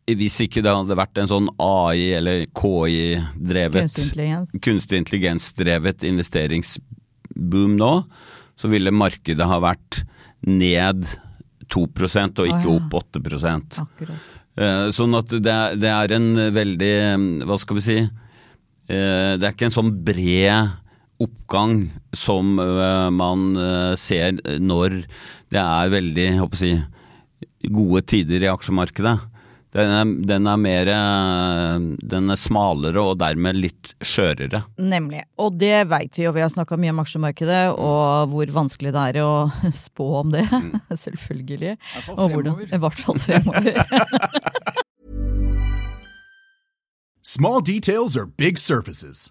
hvis 0.06 0.36
ikke 0.44 0.62
det 0.62 0.70
hadde 0.70 0.94
vært 0.98 1.18
en 1.18 1.26
sånn 1.30 1.48
AI- 1.58 2.12
eller 2.14 2.44
KI-drevet 2.54 3.82
Kunstig 3.88 4.04
intelligens. 4.06 4.52
kunstig 4.62 5.00
intelligens-drevet 5.02 6.04
investeringsboom 6.06 7.74
nå, 7.80 7.92
så 8.56 8.70
ville 8.70 8.92
markedet 8.94 9.48
ha 9.50 9.58
vært 9.64 10.04
ned 10.46 11.02
2 11.74 11.82
og 11.82 12.46
ikke 12.46 12.70
opp 12.76 12.94
8 12.94 13.18
Akkurat. 13.82 14.14
Eh, 14.56 14.86
Sånn 14.94 15.14
at 15.18 15.28
det 15.42 15.52
er, 15.52 15.74
det 15.76 15.90
er 15.90 16.12
en 16.16 16.28
veldig 16.54 16.94
Hva 17.44 17.58
skal 17.60 17.76
vi 17.76 17.82
si 17.84 17.96
eh, 17.98 19.32
Det 19.36 19.44
er 19.44 19.52
ikke 19.52 19.66
en 19.68 19.74
sånn 19.74 19.90
bred 20.06 20.70
oppgang 21.22 21.88
som 22.16 22.58
eh, 22.60 23.08
man 23.14 23.56
eh, 23.56 23.94
ser 24.00 24.36
når 24.60 25.02
det 25.52 25.62
er 25.62 25.94
veldig 25.94 26.26
jeg 26.26 26.40
håper 26.42 26.58
å 26.58 26.60
si, 26.60 26.74
gode 27.72 28.02
tider 28.10 28.44
i 28.44 28.52
aksjemarkedet. 28.52 29.16
Den 29.76 29.90
er, 29.92 30.12
den 30.24 30.46
er 30.48 30.56
mer 30.56 30.88
eh, 30.88 31.86
Den 32.00 32.32
er 32.32 32.38
smalere 32.40 33.02
og 33.02 33.18
dermed 33.20 33.58
litt 33.60 33.92
skjørere. 34.00 34.62
Nemlig. 34.80 35.24
Og 35.42 35.58
det 35.60 35.84
veit 35.90 36.16
vi 36.16 36.24
jo, 36.24 36.32
vi 36.36 36.44
har 36.44 36.52
snakka 36.52 36.78
mye 36.80 36.94
om 36.94 37.02
aksjemarkedet, 37.04 37.62
og 37.74 38.32
hvor 38.32 38.54
vanskelig 38.56 38.94
det 38.96 39.04
er 39.12 39.20
å 39.24 39.50
spå 39.84 40.10
om 40.22 40.32
det. 40.36 40.46
Selvfølgelig. 41.04 41.76
fall 42.06 42.16
Og 42.16 42.36
hvordan, 42.36 42.56
fremover. 42.56 42.72
I 42.72 42.82
hvert 42.84 43.00
fall 43.04 43.18
fremover. 43.28 43.72
Small 47.36 47.60
details 47.60 48.16
are 48.16 48.24
big 48.24 48.56
surfaces. 48.56 49.30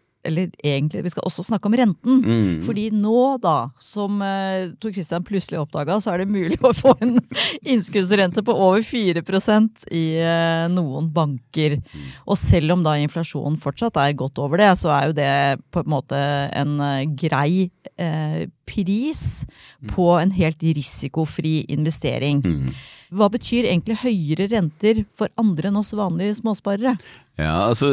eller 0.23 0.51
egentlig, 0.63 1.03
vi 1.05 1.11
skal 1.13 1.25
også 1.25 1.45
snakke 1.45 1.69
om 1.69 1.75
renten. 1.77 2.21
Mm. 2.21 2.61
Fordi 2.65 2.87
nå, 2.93 3.37
da, 3.41 3.71
som 3.83 4.21
uh, 4.21 4.69
Tor 4.81 4.93
Christian 4.93 5.25
plutselig 5.25 5.61
oppdaga, 5.61 5.97
så 6.01 6.13
er 6.13 6.21
det 6.21 6.33
mulig 6.33 6.59
å 6.65 6.73
få 6.75 6.93
en 7.01 7.17
innskuddsrente 7.73 8.43
på 8.45 8.55
over 8.55 8.85
4% 8.85 9.85
i 9.97 10.05
uh, 10.21 10.67
noen 10.73 11.09
banker. 11.13 11.79
Og 12.25 12.39
selv 12.39 12.77
om 12.77 12.85
da 12.85 12.97
inflasjonen 13.01 13.59
fortsatt 13.61 13.99
er 14.01 14.17
godt 14.19 14.41
over 14.43 14.61
det, 14.61 14.71
så 14.81 14.93
er 14.95 15.09
jo 15.09 15.17
det 15.17 15.33
på 15.73 15.83
en 15.83 15.93
måte 15.97 16.21
en 16.21 16.77
uh, 16.81 17.03
grei 17.05 17.69
pris 18.65 19.43
på 19.91 20.05
en 20.17 20.31
helt 20.33 20.63
risikofri 20.63 21.59
investering. 21.69 22.39
Mm. 22.41 22.71
Hva 23.13 23.27
betyr 23.29 23.67
egentlig 23.67 23.99
høyere 24.01 24.47
renter 24.49 25.03
for 25.19 25.29
andre 25.37 25.69
enn 25.69 25.77
oss 25.77 25.91
vanlige 25.93 26.39
småsparere? 26.39 26.95
Ja, 27.37 27.67
altså 27.67 27.91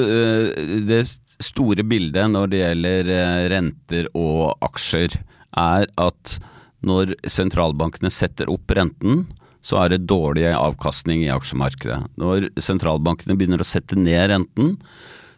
Det 0.88 1.02
store 1.42 1.84
bildet 1.86 2.30
når 2.32 2.50
det 2.50 2.62
gjelder 2.62 3.10
renter 3.52 4.08
og 4.18 4.56
aksjer, 4.66 5.18
er 5.58 5.86
at 5.98 6.38
når 6.86 7.14
sentralbankene 7.26 8.10
setter 8.14 8.50
opp 8.52 8.70
renten, 8.74 9.26
så 9.62 9.80
er 9.82 9.92
det 9.92 10.06
dårlig 10.08 10.46
avkastning 10.54 11.24
i 11.24 11.32
aksjemarkedet. 11.34 11.98
Når 12.20 12.50
sentralbankene 12.62 13.34
begynner 13.38 13.62
å 13.62 13.66
sette 13.66 13.98
ned 13.98 14.30
renten, 14.30 14.76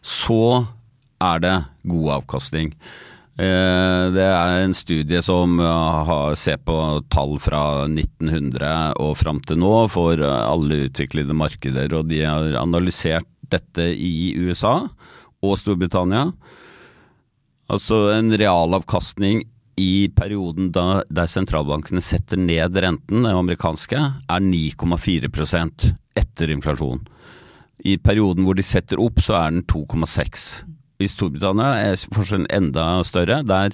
så 0.04 0.66
er 1.21 1.40
det 1.45 1.54
god 1.88 2.11
avkastning. 2.21 2.75
Det 3.40 4.26
er 4.26 4.59
en 4.66 4.76
studie 4.76 5.23
som 5.25 5.57
ser 6.37 6.61
på 6.61 6.76
tall 7.12 7.38
fra 7.40 7.62
1900 7.88 9.00
og 9.00 9.14
fram 9.16 9.40
til 9.49 9.62
nå 9.62 9.87
for 9.92 10.21
alle 10.21 10.85
utviklede 10.90 11.37
markeder, 11.37 11.95
og 11.97 12.11
de 12.12 12.21
har 12.26 12.61
analysert 12.61 13.28
dette 13.50 13.88
i 13.97 14.37
USA 14.37 14.83
og 15.44 15.56
Storbritannia. 15.61 16.28
Altså 17.70 18.11
en 18.16 18.32
realavkastning 18.35 19.44
i 19.80 20.11
perioden 20.12 20.73
da, 20.75 21.02
der 21.09 21.30
sentralbankene 21.30 22.02
setter 22.04 22.37
ned 22.40 22.76
renten, 22.82 23.23
den 23.23 23.30
amerikanske, 23.30 23.97
er 23.97 24.44
9,4% 24.44 25.92
etter 26.18 26.52
inflasjon. 26.52 27.00
I 27.87 27.97
perioden 27.97 28.44
hvor 28.44 28.59
de 28.59 28.66
setter 28.66 29.00
opp, 29.00 29.23
så 29.25 29.38
er 29.38 29.54
den 29.54 29.64
2,6. 29.70 30.44
I 31.00 31.09
Storbritannia 31.09 31.78
er 31.80 32.02
forskjellen 32.12 32.50
enda 32.52 32.90
større. 33.09 33.40
Der 33.47 33.73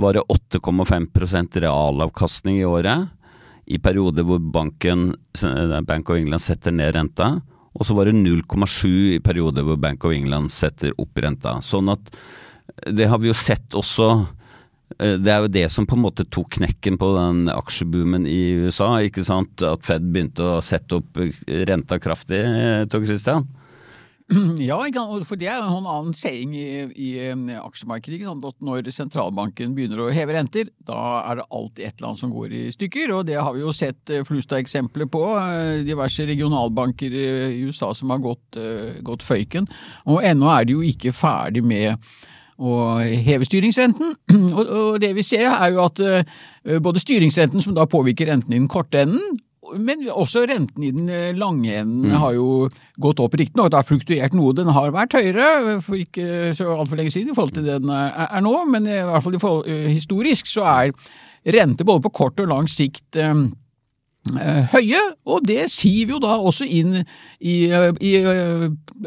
var 0.00 0.16
det 0.16 0.24
8,5% 0.32 1.60
realavkastning 1.60 2.62
i 2.62 2.64
året. 2.64 3.10
I 3.68 3.76
perioder 3.84 4.24
hvor 4.24 4.40
banken, 4.40 5.10
Bank 5.84 6.08
of 6.08 6.16
England 6.16 6.40
setter 6.40 6.72
ned 6.72 6.94
renta. 6.96 7.34
Og 7.76 7.86
så 7.86 7.94
var 7.96 8.08
det 8.08 8.16
0,7 8.16 8.88
i 9.16 9.20
perioder 9.22 9.66
hvor 9.66 9.78
Bank 9.80 10.04
of 10.06 10.14
England 10.14 10.52
setter 10.54 10.94
opp 10.98 11.20
renta. 11.20 11.58
Sånn 11.64 11.90
at 11.92 12.12
det 12.88 13.08
har 13.10 13.20
vi 13.20 13.30
jo 13.30 13.36
sett 13.36 13.74
også. 13.76 14.08
Det 14.98 15.30
er 15.30 15.44
jo 15.44 15.52
det 15.52 15.66
som 15.72 15.86
på 15.86 15.98
en 15.98 16.04
måte 16.06 16.26
tok 16.32 16.56
knekken 16.58 16.96
på 17.00 17.10
den 17.16 17.50
aksjeboomen 17.52 18.26
i 18.28 18.56
USA. 18.64 18.94
ikke 19.04 19.24
sant? 19.26 19.62
At 19.62 19.84
Fed 19.86 20.08
begynte 20.08 20.46
å 20.56 20.64
sette 20.64 21.00
opp 21.00 21.20
renta 21.68 22.00
kraftig, 22.02 22.40
Tor 22.90 23.04
Christian? 23.04 23.46
Ja, 24.60 24.76
for 25.24 25.40
det 25.40 25.48
er 25.48 25.62
en 25.62 25.86
annen 25.88 26.12
saying 26.16 26.52
i, 26.56 26.66
i 26.92 27.08
aksjemarkedet. 27.56 28.20
At 28.28 28.58
når 28.64 28.90
sentralbanken 28.92 29.74
begynner 29.76 30.04
å 30.04 30.10
heve 30.12 30.36
renter, 30.36 30.68
da 30.84 31.22
er 31.22 31.40
det 31.40 31.48
alltid 31.48 31.86
et 31.86 31.94
eller 31.96 32.10
annet 32.10 32.22
som 32.22 32.34
går 32.34 32.56
i 32.58 32.62
stykker. 32.74 33.14
og 33.16 33.26
Det 33.28 33.38
har 33.40 33.54
vi 33.56 33.64
jo 33.64 33.74
sett 33.76 34.12
Flustad-eksempler 34.28 35.08
på. 35.12 35.24
Diverse 35.88 36.28
regionalbanker 36.28 37.16
i 37.16 37.62
USA 37.64 37.94
som 37.96 38.12
har 38.12 38.24
gått, 38.24 38.60
gått 39.06 39.24
føyken. 39.24 39.68
Og 40.12 40.20
ennå 40.26 40.52
er 40.52 40.68
de 40.68 40.76
jo 40.76 40.84
ikke 40.84 41.16
ferdig 41.16 41.64
med 41.64 41.96
å 42.58 42.98
heve 43.00 43.46
styringsrenten. 43.48 44.16
Og 44.58 45.00
det 45.00 45.14
vi 45.16 45.24
ser 45.24 45.48
er 45.48 45.72
jo 45.72 45.84
at 45.86 46.04
både 46.84 47.00
styringsrenten, 47.00 47.64
som 47.64 47.76
da 47.76 47.88
påvirker 47.88 48.28
renten 48.28 48.52
i 48.52 48.60
den 48.60 48.68
korte 48.68 49.06
enden, 49.06 49.38
men 49.76 50.06
også 50.08 50.46
renten 50.48 50.84
i 50.86 50.90
den 50.94 51.10
lange 51.36 51.74
enden 51.80 52.08
Mm. 52.08 52.16
har 52.22 52.32
jo 52.34 52.68
gått 53.00 53.20
opp. 53.20 53.34
Riktignok 53.34 53.70
det 53.70 53.78
har 53.80 53.88
fluktuert 53.88 54.34
noe, 54.34 54.54
den 54.56 54.68
har 54.72 54.90
vært 54.94 55.12
høyere 55.18 55.80
for 55.84 55.96
ikke 56.00 56.54
så 56.56 56.72
altfor 56.78 56.96
lenge 56.96 57.12
siden 57.12 57.30
i 57.32 57.36
forhold 57.36 57.54
til 57.58 57.66
den 57.68 57.90
er 57.90 58.28
er 58.30 58.40
nå, 58.40 58.54
men 58.70 58.86
i 58.86 58.98
hvert 59.02 59.22
fall 59.22 59.34
i 59.34 59.42
forhold, 59.42 59.66
historisk 59.92 60.46
så 60.46 60.64
er 60.64 60.92
rente 61.46 61.84
både 61.84 62.02
på 62.02 62.12
kort 62.12 62.40
og 62.40 62.48
lang 62.48 62.68
sikt 62.68 63.16
eh, 63.16 63.46
høye, 64.74 65.00
og 65.24 65.46
det 65.46 65.70
siver 65.72 66.16
jo 66.16 66.18
da 66.20 66.34
også 66.36 66.66
inn 66.68 66.98
i, 67.40 67.68
i 67.70 68.12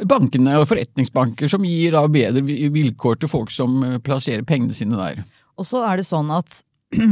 bankene 0.08 0.56
og 0.58 0.67
forretningsbanker, 0.71 1.47
som 1.52 1.65
gir 1.67 1.91
da 1.93 2.08
bedre 2.10 2.41
vilkår 2.41 3.19
til 3.21 3.30
folk 3.30 3.52
som 3.54 3.84
plasserer 4.02 4.43
pengene 4.47 4.74
sine 4.74 4.97
der. 4.97 5.21
Og 5.60 5.67
så 5.67 5.84
er 5.86 6.02
det 6.02 6.08
sånn 6.08 6.32
at 6.34 6.63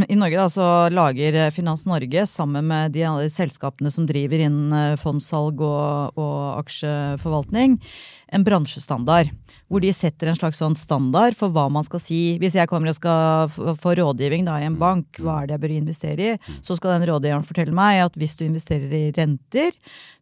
i 0.08 0.16
Norge 0.16 0.36
da, 0.36 0.50
så 0.52 0.66
lager 0.92 1.38
Finans 1.56 1.86
Norge 1.88 2.26
sammen 2.28 2.68
med 2.68 2.92
de 2.92 3.06
andre 3.08 3.30
selskapene 3.32 3.92
som 3.94 4.08
driver 4.10 4.42
innen 4.44 4.98
fondssalg 5.00 5.62
og, 5.64 6.18
og 6.20 6.42
aksjeforvaltning, 6.60 7.78
en 8.36 8.44
bransjestandard. 8.44 9.32
Hvor 9.70 9.84
de 9.84 9.92
setter 9.96 10.32
en 10.32 10.38
slags 10.38 10.60
sånn 10.60 10.76
standard 10.76 11.38
for 11.38 11.54
hva 11.54 11.68
man 11.72 11.86
skal 11.86 12.02
si. 12.04 12.20
Hvis 12.42 12.58
jeg 12.58 12.68
kommer 12.68 12.92
og 12.92 12.98
skal 12.98 13.54
få 13.80 13.94
rådgivning 14.00 14.48
da, 14.50 14.58
i 14.60 14.68
en 14.68 14.80
bank, 14.82 15.22
hva 15.22 15.40
er 15.40 15.48
det 15.48 15.56
jeg 15.56 15.64
bør 15.64 15.76
investere 15.78 16.28
i, 16.28 16.58
så 16.66 16.76
skal 16.76 16.98
den 16.98 17.08
rådgiveren 17.12 17.48
fortelle 17.48 17.76
meg 17.78 18.02
at 18.04 18.20
hvis 18.20 18.36
du 18.40 18.44
investerer 18.50 18.92
i 18.98 19.14
renter, 19.16 19.72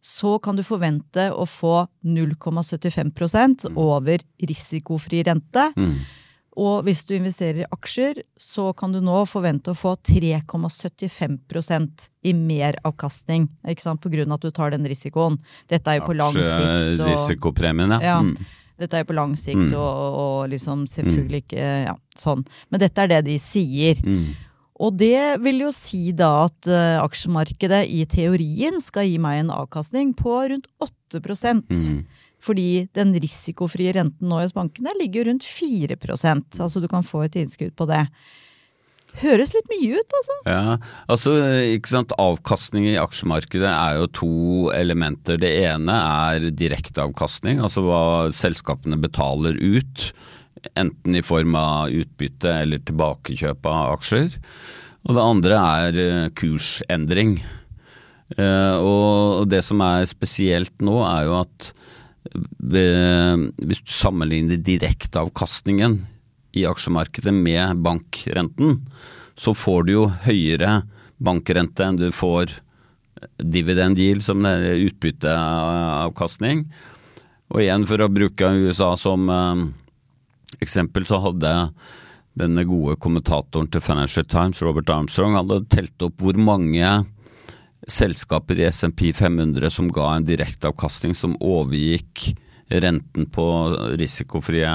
så 0.04 0.36
kan 0.44 0.58
du 0.58 0.62
forvente 0.66 1.30
å 1.32 1.48
få 1.48 1.82
0,75% 2.06 3.72
over 3.74 4.22
risikofri 4.38 5.24
rente. 5.26 5.70
Og 6.58 6.82
hvis 6.88 7.04
du 7.06 7.12
investerer 7.14 7.62
i 7.62 7.68
aksjer, 7.70 8.24
så 8.34 8.72
kan 8.74 8.90
du 8.94 8.98
nå 9.04 9.20
forvente 9.30 9.70
å 9.70 9.78
få 9.78 9.92
3,75% 10.02 12.08
i 12.26 12.32
meravkastning. 12.34 13.46
pga. 14.02 14.26
At 14.34 14.42
du 14.42 14.50
tar 14.50 14.70
den 14.74 14.86
risikoen. 14.90 15.38
Dette 15.70 15.92
er 15.92 16.00
jo 16.00 16.08
på 16.08 16.16
lang 16.18 16.34
sikt. 16.34 16.98
Og, 17.00 17.06
ja. 18.02 18.02
ja. 18.02 18.18
Mm. 18.22 18.34
Dette 18.78 18.94
er 18.94 19.02
jo 19.02 19.08
på 19.10 19.14
lang 19.18 19.34
sikt, 19.38 19.70
Mm. 19.70 19.74
og, 19.74 20.18
og 20.22 20.48
liksom 20.50 20.86
selvfølgelig 20.86 21.40
ikke 21.44 21.64
ja, 21.88 21.94
sånn. 22.16 22.44
Men 22.70 22.80
dette 22.80 22.98
er 23.02 23.08
det 23.08 23.24
de 23.26 23.38
sier. 23.42 23.98
Mm. 24.06 24.34
Og 24.78 24.94
det 24.96 25.40
vil 25.42 25.58
jo 25.64 25.72
si 25.74 26.12
da 26.14 26.44
at 26.46 26.68
uh, 26.70 27.02
aksjemarkedet 27.02 27.88
i 27.90 28.04
teorien 28.06 28.78
skal 28.80 29.02
gi 29.08 29.18
meg 29.18 29.40
en 29.40 29.50
avkastning 29.50 30.14
på 30.14 30.30
rundt 30.52 30.68
8 30.78 30.94
Mm. 31.18 32.04
Fordi 32.44 32.86
den 32.94 33.14
risikofrie 33.18 33.92
renten 33.96 34.30
nå 34.30 34.42
hos 34.42 34.54
bankene 34.54 34.92
ligger 35.00 35.26
rundt 35.26 35.46
4% 35.46 36.60
Altså 36.62 36.82
du 36.82 36.86
kan 36.90 37.06
få 37.06 37.24
et 37.26 37.38
innskudd 37.40 37.74
på 37.78 37.88
det. 37.90 38.04
Høres 39.18 39.50
litt 39.56 39.66
mye 39.72 39.98
ut, 39.98 40.14
altså. 40.20 40.34
Ja, 40.46 40.76
altså 41.10 41.32
ikke 41.74 41.90
sant, 41.90 42.12
Avkastning 42.22 42.86
i 42.86 42.98
aksjemarkedet 43.00 43.70
er 43.70 43.96
jo 43.98 44.08
to 44.14 44.30
elementer. 44.76 45.40
Det 45.42 45.50
ene 45.64 45.96
er 45.96 46.50
direkteavkastning, 46.54 47.58
altså 47.64 47.82
hva 47.86 48.02
selskapene 48.36 49.00
betaler 49.02 49.58
ut. 49.58 50.10
Enten 50.78 51.18
i 51.18 51.24
form 51.24 51.56
av 51.58 51.90
utbytte 51.94 52.52
eller 52.62 52.82
tilbakekjøp 52.86 53.66
av 53.66 53.96
aksjer. 53.96 54.38
Og 55.08 55.14
det 55.16 55.24
andre 55.24 55.58
er 55.82 56.00
eh, 56.04 56.30
kursendring. 56.38 57.38
Eh, 58.36 58.76
Og 58.78 59.46
det 59.50 59.64
som 59.66 59.82
er 59.82 60.06
spesielt 60.10 60.74
nå, 60.84 61.00
er 61.08 61.26
jo 61.26 61.38
at 61.40 61.72
hvis 62.34 63.82
du 63.84 63.92
sammenligner 63.92 64.60
direkteavkastningen 64.60 66.00
i 66.58 66.64
aksjemarkedet 66.68 67.34
med 67.34 67.82
bankrenten, 67.84 68.80
så 69.38 69.54
får 69.54 69.86
du 69.86 69.92
jo 69.94 70.06
høyere 70.24 70.82
bankrente 71.18 71.86
enn 71.86 71.98
du 71.98 72.08
får 72.14 72.58
dividend 73.38 73.98
yield, 73.98 74.22
som 74.22 74.44
er 74.46 74.78
utbytteavkastning. 74.86 76.66
Og 77.48 77.62
igjen, 77.64 77.86
for 77.88 78.04
å 78.04 78.10
bruke 78.12 78.50
USA 78.68 78.92
som 79.00 79.28
eh, 79.32 79.62
eksempel, 80.62 81.06
så 81.08 81.20
hadde 81.24 81.52
denne 82.38 82.64
gode 82.68 82.98
kommentatoren 83.02 83.70
til 83.72 83.82
Financial 83.82 84.26
Times, 84.28 84.62
Robert 84.62 84.90
Armstrong, 84.94 85.34
hadde 85.38 85.64
telt 85.72 86.06
opp 86.06 86.22
hvor 86.22 86.38
mange 86.38 86.92
selskaper 87.86 88.58
i 88.58 88.68
SMP 88.72 89.12
500 89.14 89.70
som 89.70 89.88
ga 89.92 90.10
en 90.16 90.26
direkteavkastning 90.26 91.14
som 91.14 91.36
overgikk 91.40 92.32
renten 92.68 93.28
på 93.32 93.46
risikofrie 94.00 94.72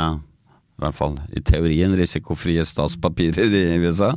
i 0.74 0.82
hvert 0.82 0.98
fall 0.98 1.20
i 1.36 1.42
teorien, 1.46 1.94
risikofrie 1.98 2.66
statspapirer 2.66 3.54
i 3.54 3.66
USA. 3.84 4.16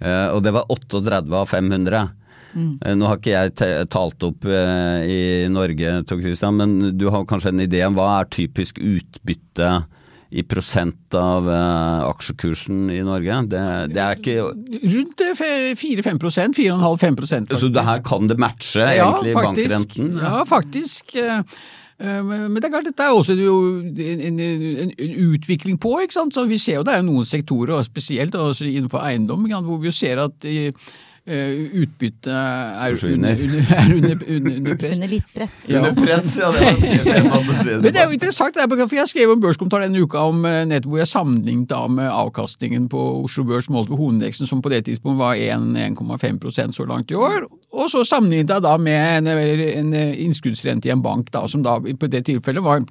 Eh, 0.00 0.28
og 0.32 0.40
det 0.44 0.54
var 0.56 0.70
38 0.72 1.20
av 1.36 1.50
500. 1.50 2.06
Mm. 2.52 2.72
Nå 2.98 3.08
har 3.08 3.18
ikke 3.20 3.34
jeg 3.34 3.88
talt 3.92 4.24
opp 4.26 4.46
eh, 4.48 5.04
i 5.08 5.20
Norge, 5.52 5.98
Tor 6.08 6.20
Christian, 6.24 6.56
men 6.58 6.96
du 6.98 7.06
har 7.12 7.28
kanskje 7.28 7.52
en 7.52 7.64
idé 7.64 7.84
om 7.86 7.96
hva 7.96 8.08
er 8.18 8.32
typisk 8.32 8.80
utbytte 8.80 9.70
i 10.32 10.42
prosent 10.48 11.16
av 11.18 11.44
uh, 11.44 12.08
aksjekursen 12.08 12.86
i 12.92 13.02
Norge? 13.04 13.36
Det, 13.52 13.60
det 13.92 14.00
er 14.00 14.16
ikke 14.16 14.36
Rundt 14.94 15.22
eh, 15.26 15.44
4-5 15.76 16.18
4,5-5 16.56 17.20
faktisk. 17.20 17.60
Så 17.60 17.70
det 17.72 17.84
her 17.84 18.02
kan 18.06 18.30
det 18.30 18.38
matche 18.40 18.86
egentlig 18.94 19.36
faktisk. 19.36 19.68
bankrenten? 19.68 20.18
Ja, 20.22 20.42
faktisk. 20.48 21.14
eh, 21.20 21.44
eh, 22.00 22.24
Men 22.24 22.56
det 22.56 22.64
er 22.64 22.74
klart, 22.74 22.88
dette 22.88 23.04
er 23.04 23.12
også 23.12 23.36
en, 23.36 24.40
en, 24.40 24.92
en 24.96 25.14
utvikling 25.28 25.78
på. 25.78 25.98
ikke 26.00 26.16
sant? 26.16 26.34
Så 26.34 26.46
Vi 26.48 26.58
ser 26.58 26.80
jo 26.80 26.86
det 26.88 26.96
er 26.96 27.06
noen 27.06 27.28
sektorer, 27.28 27.76
og 27.76 27.84
spesielt 27.84 28.34
også 28.34 28.70
innenfor 28.70 29.04
eiendom, 29.04 29.44
hvor 29.68 29.82
vi 29.84 29.92
ser 29.92 30.24
at 30.24 30.48
utbyttet 31.22 32.26
er 32.26 32.96
under, 33.06 33.42
under, 33.44 33.68
er 33.78 33.94
under, 33.94 34.24
under, 34.26 34.56
under 34.56 34.76
press. 34.76 34.96
Under 34.96 35.08
litt 35.12 35.28
press. 35.34 35.54
Under 35.70 35.94
press, 35.94 36.36
ja. 36.40 36.50
Det 36.50 36.72
det 37.62 37.76
Men 37.82 37.92
det 37.92 38.00
er 38.00 38.08
jo 38.10 38.16
interessant, 38.16 38.56
er, 38.56 38.66
for 38.66 38.96
jeg 38.96 39.08
skrev 39.08 39.34
en 39.34 39.42
børskommentar 39.42 39.84
denne 39.84 40.02
uka 40.02 40.24
om 40.32 40.42
nettopp 40.42 40.90
hvor 40.90 41.02
jeg 41.02 41.10
sammenlignet 41.12 41.68
da 41.70 41.84
med 41.86 42.10
avkastningen 42.10 42.88
på 42.90 43.02
Oslo 43.22 43.44
Børs 43.46 43.70
målt 43.70 43.90
ved 43.90 44.00
hovedindeksen, 44.02 44.50
som 44.50 44.62
på 44.62 44.72
det 44.72 44.84
tidspunktet 44.88 45.22
var 45.22 45.38
1-1,5% 45.38 46.74
så 46.74 46.88
langt 46.90 47.14
i 47.14 47.18
år. 47.18 47.46
Og 47.72 47.90
så 47.92 48.02
sammenlignet 48.04 48.50
jeg 48.56 48.66
da 48.66 48.74
med 48.76 49.30
en, 49.30 49.30
en 49.62 49.94
innskuddsrente 49.94 50.90
i 50.90 50.92
en 50.92 51.04
bank, 51.04 51.30
da, 51.32 51.46
som 51.46 51.62
da 51.62 51.78
på 51.78 52.10
det 52.10 52.26
tilfellet 52.26 52.66
var 52.66 52.82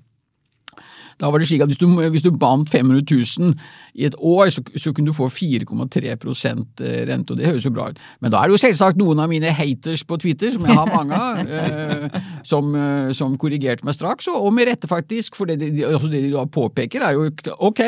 da 1.19 1.29
var 1.31 1.41
det 1.41 1.49
slik 1.49 1.63
at 1.63 1.71
hvis 1.71 1.81
du, 1.81 1.87
hvis 2.13 2.25
du 2.25 2.31
bandt 2.31 2.71
500 2.71 3.03
000 3.03 3.55
i 3.99 4.07
et 4.07 4.15
år, 4.17 4.49
så, 4.53 4.63
så 4.79 4.93
kunne 4.93 5.11
du 5.11 5.15
få 5.17 5.27
4,3 5.31 6.15
rente, 7.09 7.33
og 7.33 7.39
det 7.39 7.47
høres 7.47 7.65
jo 7.65 7.73
bra 7.75 7.89
ut. 7.91 7.99
Men 8.21 8.33
da 8.33 8.41
er 8.41 8.49
det 8.49 8.57
jo 8.57 8.61
selvsagt 8.63 8.99
noen 8.99 9.21
av 9.23 9.31
mine 9.31 9.51
haters 9.55 10.03
på 10.07 10.17
Twitter, 10.21 10.53
som 10.53 10.65
jeg 10.67 10.77
har 10.77 10.91
mange 10.91 11.17
av, 11.17 11.41
eh, 11.57 12.21
som, 12.47 12.71
eh, 12.75 13.11
som 13.17 13.37
korrigerte 13.41 13.87
meg 13.87 13.97
straks, 13.97 14.29
og, 14.31 14.49
med 14.55 14.69
rette 14.71 14.89
faktisk, 14.91 15.37
for 15.39 15.49
det, 15.49 15.59
de, 15.61 15.85
altså 15.87 16.11
det 16.11 16.23
de 16.25 16.33
da 16.35 16.45
påpeker 16.51 17.05
er 17.07 17.17
jo 17.17 17.27
ok, 17.67 17.83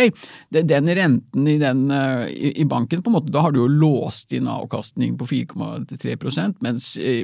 det, 0.54 0.66
den 0.70 0.92
renten 0.92 1.48
i, 1.48 1.58
den, 1.62 1.86
eh, 1.92 2.28
i, 2.34 2.54
i 2.64 2.68
banken, 2.70 3.04
på 3.04 3.12
en 3.12 3.20
måte, 3.20 3.34
da 3.34 3.46
har 3.46 3.56
du 3.56 3.64
jo 3.64 3.72
låst 3.72 4.36
inn 4.36 4.50
avkastning 4.52 5.18
på 5.20 5.30
4,3 5.30 6.54
mens 6.64 6.94
eh, 6.98 7.24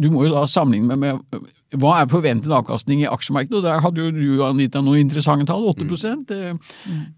du 0.00 0.08
må 0.10 0.26
jo 0.26 0.32
da 0.34 0.46
sammenligne 0.48 0.96
med, 0.96 1.20
med 1.32 1.50
hva 1.80 1.94
er 2.00 2.10
forventet 2.10 2.52
avkastning 2.52 3.02
i 3.02 3.08
aksjemarkedet, 3.08 3.58
og 3.60 3.64
der 3.64 3.82
hadde 3.84 4.02
jo 4.02 4.10
du 4.12 4.42
Anita 4.46 4.82
noen 4.84 5.04
interessante 5.06 5.46
tall, 5.48 5.64
8 5.70 5.86
mm. 5.86 6.58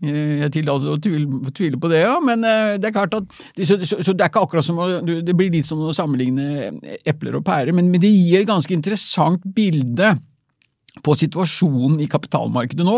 eh, 0.04 0.34
Jeg 0.44 0.52
tillater 0.58 0.94
å 0.94 0.98
tvile, 1.02 1.80
på 1.80 1.90
det, 1.90 2.04
ja, 2.04 2.14
men 2.24 2.44
eh, 2.46 2.76
det 2.78 2.90
er 2.90 2.96
klart 2.96 3.16
at 3.18 3.26
så 3.64 3.78
det 4.14 4.22
er 4.22 4.30
ikke 4.30 4.44
akkurat 4.44 4.66
som 4.66 4.78
å 4.82 4.88
Det 5.04 5.34
blir 5.36 5.52
litt 5.52 5.66
som 5.66 5.80
å 5.82 5.94
sammenligne 5.94 6.70
epler 7.06 7.38
og 7.38 7.46
pærer, 7.46 7.74
men, 7.74 7.90
men 7.90 8.02
det 8.02 8.12
gir 8.12 8.42
et 8.42 8.50
ganske 8.50 8.74
interessant 8.74 9.42
bilde 9.56 10.14
på 11.02 11.14
situasjonen 11.18 11.98
i 12.04 12.06
kapitalmarkedet 12.10 12.84
nå. 12.86 12.96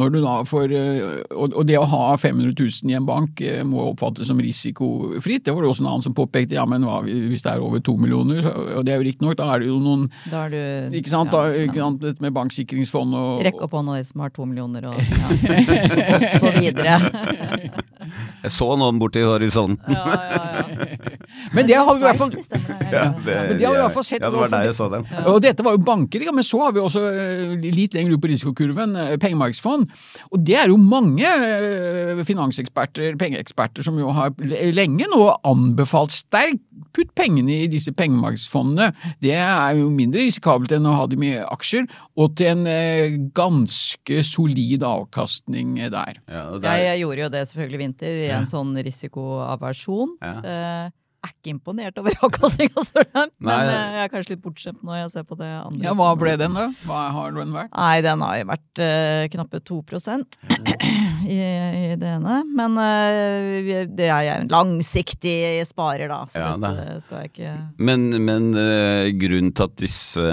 Når 0.00 0.12
du 0.12 0.18
da 0.22 0.36
får, 0.46 0.72
eh, 0.72 1.36
og 1.36 1.60
det 1.68 1.76
å 1.78 1.84
ha 1.88 2.04
500 2.16 2.54
000 2.56 2.92
i 2.92 2.96
en 2.96 3.08
bank 3.08 3.42
eh, 3.44 3.62
må 3.66 3.90
oppfattes 3.90 4.30
som 4.30 4.40
risikofritt. 4.40 5.44
Det 5.44 5.54
var 5.54 5.64
det 5.64 5.70
også 5.70 5.84
en 5.84 5.90
annen 5.92 6.06
som 6.06 6.16
påpekte 6.16 6.56
ja, 6.56 6.64
men 6.68 6.86
hva 6.86 7.02
hvis 7.04 7.44
det 7.44 7.52
er 7.52 7.64
over 7.64 7.82
to 7.84 7.96
millioner, 8.00 8.40
så, 8.44 8.54
og 8.78 8.86
det 8.86 8.94
er 8.94 9.02
jo 9.02 9.08
riktignok, 9.10 9.36
da 9.38 9.50
er 9.52 9.62
det 9.62 9.68
jo 9.70 9.76
noen 9.82 10.06
Da 10.30 10.46
er 10.46 10.54
du 10.54 10.96
ikke 11.00 11.12
sant, 11.12 11.34
da, 11.34 11.50
ikke 11.66 11.82
sant 11.82 12.24
med 12.24 12.36
banksikringsfond 12.36 13.16
og 13.16 13.44
Rekk 13.46 13.60
opp 13.66 13.76
hånda 13.76 13.98
de 13.98 14.08
som 14.08 14.24
har 14.24 14.32
to 14.34 14.48
millioner 14.48 14.88
og, 14.90 14.96
ja. 15.20 16.16
og 16.16 16.24
så 16.24 16.54
videre. 16.56 16.98
Jeg 18.44 18.54
så 18.54 18.70
noen 18.78 19.00
borti 19.02 19.24
horisonten. 19.26 19.96
Ja, 19.96 20.04
ja, 20.14 20.42
ja. 20.60 21.12
Men 21.56 21.66
det 21.68 21.76
har 21.78 21.92
vi 21.94 22.00
i 22.00 22.06
hvert 22.06 22.20
fall 22.20 22.32
men 22.32 23.58
det 23.58 23.66
har 23.66 23.74
vi 23.74 23.78
i 23.78 23.82
hvert 23.82 23.94
fall 23.94 24.06
sett 24.06 24.22
ja, 24.22 24.30
det 24.30 24.38
var 24.38 24.52
der 24.52 24.66
jeg 24.68 24.76
så 24.76 24.88
den. 24.92 25.06
Og 25.30 25.38
dette 25.42 25.64
var 25.66 25.76
jo 25.76 25.82
banker, 25.86 26.22
ja, 26.26 26.34
men 26.34 26.46
så 26.46 26.60
har 26.64 26.74
vi 26.76 26.82
også 26.82 27.02
eh, 27.10 27.54
litt 27.74 27.96
lenger 27.96 28.16
ut 28.16 28.22
på 28.22 28.30
risikokurven 28.30 28.96
eh, 29.00 29.14
pengemarkedsfond. 29.22 29.88
Og 30.30 30.44
det 30.46 30.56
er 30.60 30.72
jo 30.72 30.78
mange 30.80 31.26
eh, 31.26 32.22
finanseksperter, 32.26 33.16
pengeeksperter, 33.20 33.86
som 33.86 33.98
jo 34.00 34.12
har 34.16 34.34
lenge 34.76 35.08
nå 35.12 35.22
anbefalt 35.46 36.14
sterkt 36.14 36.62
putt 36.96 37.10
pengene 37.16 37.62
i 37.64 37.68
disse 37.68 37.92
pengemarkedsfondene. 37.96 38.90
Det 39.20 39.34
er 39.36 39.76
jo 39.80 39.90
mindre 39.92 40.22
risikabelt 40.24 40.72
enn 40.76 40.88
å 40.88 40.94
ha 40.96 41.06
dem 41.10 41.24
i 41.26 41.34
aksjer, 41.40 41.84
og 42.16 42.36
til 42.38 42.52
en 42.54 43.26
ganske 43.36 44.22
solid 44.24 44.84
avkastning 44.86 45.74
der. 45.92 46.20
Ja, 46.24 46.46
der... 46.56 46.70
Jeg, 46.70 46.86
jeg 46.86 47.02
gjorde 47.04 47.24
jo 47.24 47.30
det 47.34 47.42
selvfølgelig 47.50 47.78
i 47.78 47.82
vinter, 47.82 48.05
i 48.06 48.30
en 48.34 48.46
sånn 48.50 48.76
risikoaversjon. 48.86 50.16
Ja. 50.22 50.36
Eh, 50.42 50.94
er 51.26 51.32
ikke 51.34 51.52
imponert 51.54 51.98
over 52.00 52.16
avkastninga 52.26 52.84
så 52.86 53.02
langt, 53.02 53.34
men 53.42 53.70
eh, 53.70 53.96
jeg 53.96 54.04
er 54.04 54.12
kanskje 54.12 54.34
litt 54.34 54.42
bortskjemt 54.44 54.84
når 54.86 55.00
jeg 55.00 55.12
ser 55.16 55.26
på 55.28 55.38
det 55.40 55.48
andre. 55.50 55.82
Ja, 55.84 55.94
Hva 55.98 56.12
ble 56.18 56.36
den, 56.40 56.56
da? 56.56 56.68
Hva 56.86 57.02
har 57.16 57.34
den 57.36 57.54
vært? 57.56 57.72
Nei, 57.74 57.96
den 58.06 58.24
har 58.24 58.38
jo 58.40 58.48
vært 58.52 58.82
uh, 58.82 59.24
knappe 59.34 59.62
2 59.72 59.80
i, 61.36 61.40
i 61.40 61.98
det 61.98 62.12
ene. 62.12 62.38
Men 62.56 62.78
uh, 62.78 63.84
det 63.90 64.08
er 64.08 64.26
jeg 64.28 64.44
en 64.44 64.52
langsiktig 64.52 65.36
sparer, 65.68 66.08
da, 66.12 66.22
så 66.30 66.42
Ja, 66.42 66.54
det 66.62 67.04
skal 67.06 67.24
jeg 67.24 67.34
ikke 67.34 67.54
men 67.76 68.08
men 68.26 68.50
uh, 68.56 69.06
grunnen 69.18 69.52
til 69.56 69.66
at 69.66 69.76
disse 69.80 70.24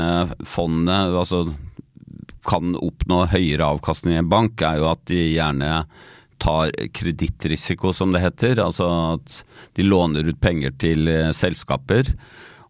fondene 0.47 1.19
altså, 1.19 1.45
kan 2.47 2.75
oppnå 2.75 3.23
høyere 3.31 3.67
avkastning 3.75 4.17
i 4.17 4.21
en 4.21 4.31
bank, 4.31 4.61
er 4.61 4.81
jo 4.81 4.89
at 4.91 5.03
de 5.09 5.19
gjerne 5.33 5.71
tar 6.43 6.73
kredittrisiko, 6.93 7.93
som 7.95 8.11
det 8.13 8.23
heter. 8.23 8.59
Altså 8.63 8.89
at 9.15 9.39
de 9.77 9.85
låner 9.87 10.27
ut 10.27 10.41
penger 10.43 10.75
til 10.83 11.07
eh, 11.07 11.31
selskaper. 11.35 12.11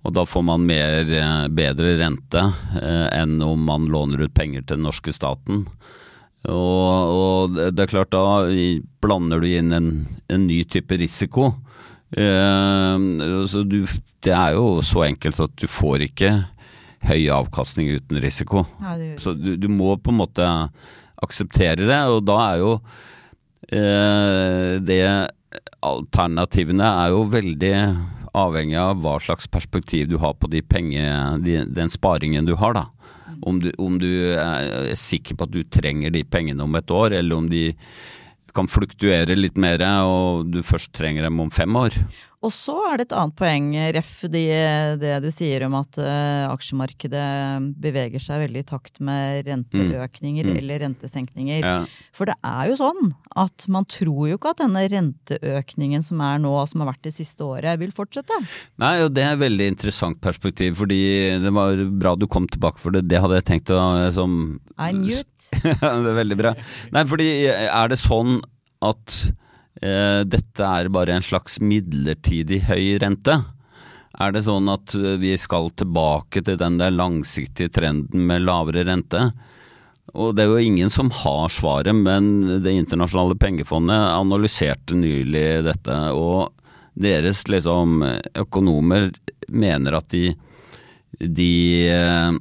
Og 0.04 0.12
da 0.16 0.26
får 0.28 0.44
man 0.46 0.66
mer, 0.68 1.08
eh, 1.08 1.48
bedre 1.56 1.96
rente 2.02 2.44
eh, 2.80 3.08
enn 3.22 3.38
om 3.44 3.66
man 3.66 3.88
låner 3.92 4.26
ut 4.26 4.34
penger 4.36 4.64
til 4.64 4.78
den 4.78 4.88
norske 4.88 5.16
staten. 5.16 5.66
Og, 6.44 7.14
og 7.16 7.54
det 7.56 7.86
er 7.86 7.92
klart, 7.94 8.12
da 8.12 8.44
blander 9.04 9.40
du 9.40 9.48
inn 9.48 9.72
en, 9.72 9.92
en 10.28 10.48
ny 10.50 10.64
type 10.68 10.98
risiko. 11.00 11.54
Eh, 12.12 13.06
så 13.48 13.64
du, 13.64 13.86
det 14.28 14.36
er 14.36 14.58
jo 14.58 14.82
så 14.86 15.08
enkelt 15.08 15.40
at 15.48 15.56
du 15.60 15.70
får 15.72 16.10
ikke 16.10 16.34
høy 17.08 17.24
avkastning 17.36 17.96
uten 17.96 18.20
risiko. 18.24 18.66
Ja, 18.84 18.98
Så 19.20 19.34
du, 19.40 19.56
du 19.60 19.70
må 19.72 19.96
på 20.00 20.12
en 20.12 20.20
måte 20.20 20.50
akseptere 21.24 21.88
det, 21.88 22.04
og 22.12 22.24
da 22.28 22.38
er 22.52 22.62
jo 22.64 22.76
det 23.71 25.04
Alternativene 25.84 26.88
er 26.88 27.12
jo 27.12 27.23
veldig 27.32 27.73
avhengig 28.34 28.78
av 28.80 29.02
hva 29.04 29.17
slags 29.21 29.47
perspektiv 29.52 30.08
du 30.10 30.17
har 30.21 30.34
på 30.39 30.49
de 30.49 30.63
penge, 30.65 31.04
de, 31.45 31.60
den 31.69 31.91
sparingen 31.93 32.47
du 32.47 32.56
har, 32.60 32.73
da. 32.78 32.88
Om 33.43 33.60
du, 33.60 33.69
om 33.82 33.97
du 33.99 34.10
er 34.39 34.93
sikker 34.97 35.38
på 35.38 35.47
at 35.47 35.54
du 35.54 35.62
trenger 35.67 36.13
de 36.13 36.23
pengene 36.23 36.63
om 36.63 36.80
et 36.80 36.91
år, 36.93 37.17
eller 37.19 37.38
om 37.38 37.49
de 37.52 37.67
kan 38.56 38.69
fluktuere 38.69 39.36
litt 39.38 39.58
mer, 39.60 39.82
og 40.06 40.49
du 40.54 40.62
først 40.65 40.93
trenger 40.95 41.28
dem 41.28 41.41
om 41.43 41.52
fem 41.54 41.76
år. 41.78 41.97
Og 42.44 42.52
så 42.52 42.74
er 42.90 42.98
det 43.00 43.06
et 43.08 43.14
annet 43.16 43.36
poeng, 43.40 43.68
Ref, 43.96 44.10
det, 44.28 44.42
det 45.00 45.14
du 45.24 45.30
sier 45.32 45.64
om 45.68 45.78
at 45.80 45.96
uh, 46.02 46.50
aksjemarkedet 46.52 47.24
beveger 47.80 48.20
seg 48.20 48.42
veldig 48.44 48.64
i 48.64 48.68
takt 48.68 49.00
med 49.04 49.46
renteøkninger 49.48 50.44
Mm. 50.44 50.52
Mm. 50.54 50.58
eller 50.60 50.82
rentesenkninger. 50.84 51.60
Ja. 51.64 51.76
For 52.16 52.28
det 52.28 52.36
er 52.44 52.68
jo 52.72 52.76
sånn 52.82 53.14
at 53.40 53.66
man 53.72 53.86
tror 53.90 54.28
jo 54.30 54.36
ikke 54.38 54.52
at 54.52 54.60
denne 54.64 54.84
renteøkningen 54.92 56.04
som 56.04 56.22
er 56.26 56.42
nå, 56.44 56.52
som 56.68 56.84
har 56.84 56.92
vært 56.92 57.06
det 57.08 57.14
siste 57.16 57.46
året, 57.48 57.80
vil 57.80 57.94
fortsette. 57.96 58.38
Nei, 58.82 58.96
og 59.06 59.14
det 59.16 59.24
er 59.24 59.36
et 59.38 59.44
veldig 59.44 59.68
interessant 59.76 60.20
perspektiv, 60.24 60.76
fordi 60.82 61.00
det 61.44 61.54
var 61.56 61.80
bra 62.04 62.16
du 62.20 62.28
kom 62.28 62.48
tilbake 62.52 62.82
for 62.84 62.92
det. 62.96 63.06
Det 63.12 63.22
hadde 63.24 63.40
jeg 63.40 63.48
tenkt 63.50 63.72
å 63.74 63.80
liksom 64.04 64.36
I 64.78 64.92
knew 64.92 65.22
it. 65.22 65.30
Det 65.64 65.78
er 66.12 66.16
veldig 66.18 66.38
bra. 66.40 66.54
Nei, 66.96 67.04
fordi 67.08 67.30
er 67.52 67.92
det 67.92 68.00
sånn 68.02 68.40
at 68.84 69.16
eh, 69.30 69.43
dette 69.84 70.63
er 70.63 70.88
bare 70.93 71.17
en 71.17 71.26
slags 71.26 71.58
midlertidig 71.60 72.62
høy 72.69 73.00
rente? 73.04 73.41
Er 74.22 74.34
det 74.34 74.43
sånn 74.46 74.69
at 74.69 74.93
eh, 74.98 75.17
vi 75.22 75.34
skal 75.41 75.72
tilbake 75.74 76.43
til 76.46 76.60
den 76.62 76.78
der 76.82 76.93
langsiktige 76.93 77.72
trenden 77.74 78.28
med 78.30 78.46
lavere 78.46 78.86
rente? 78.86 79.32
Og 80.13 80.36
det 80.38 80.43
er 80.43 80.52
jo 80.52 80.62
ingen 80.62 80.91
som 80.93 81.10
har 81.24 81.50
svaret, 81.50 81.96
men 81.96 82.62
Det 82.62 82.74
internasjonale 82.76 83.38
pengefondet 83.39 83.98
analyserte 84.13 84.98
nylig 85.00 85.63
dette, 85.65 85.96
og 86.13 86.52
deres 86.93 87.48
liksom 87.50 88.04
økonomer 88.38 89.10
mener 89.50 89.98
at 89.98 90.12
de, 90.13 90.36
de 91.17 91.54
eh, 91.89 92.36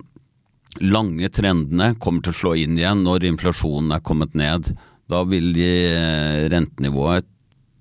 lange 0.84 1.32
trendene 1.32 1.94
kommer 2.02 2.26
til 2.26 2.34
å 2.34 2.40
slå 2.42 2.54
inn 2.60 2.76
igjen 2.76 3.06
når 3.06 3.30
inflasjonen 3.30 3.96
er 3.96 4.04
kommet 4.04 4.36
ned. 4.36 4.74
Da 5.08 5.22
vil 5.24 5.56
eh, 5.56 6.50
rentenivået 6.52 7.31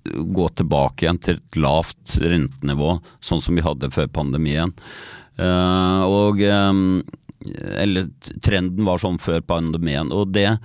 gå 0.04 0.46
tilbake 0.58 1.06
igjen 1.06 1.20
til 1.22 1.38
et 1.38 1.58
lavt 1.60 2.16
rentenivå, 2.22 2.96
sånn 3.22 3.42
som 3.44 3.58
vi 3.58 3.64
hadde 3.64 3.92
før 3.94 4.08
pandemien. 4.12 4.74
Eh, 5.40 6.02
og 6.04 6.42
eh, 6.44 6.72
Eller 7.82 8.10
trenden 8.44 8.86
var 8.86 9.02
sånn 9.02 9.20
før 9.22 9.40
pandemien. 9.40 10.12
Og 10.12 10.32
det 10.34 10.58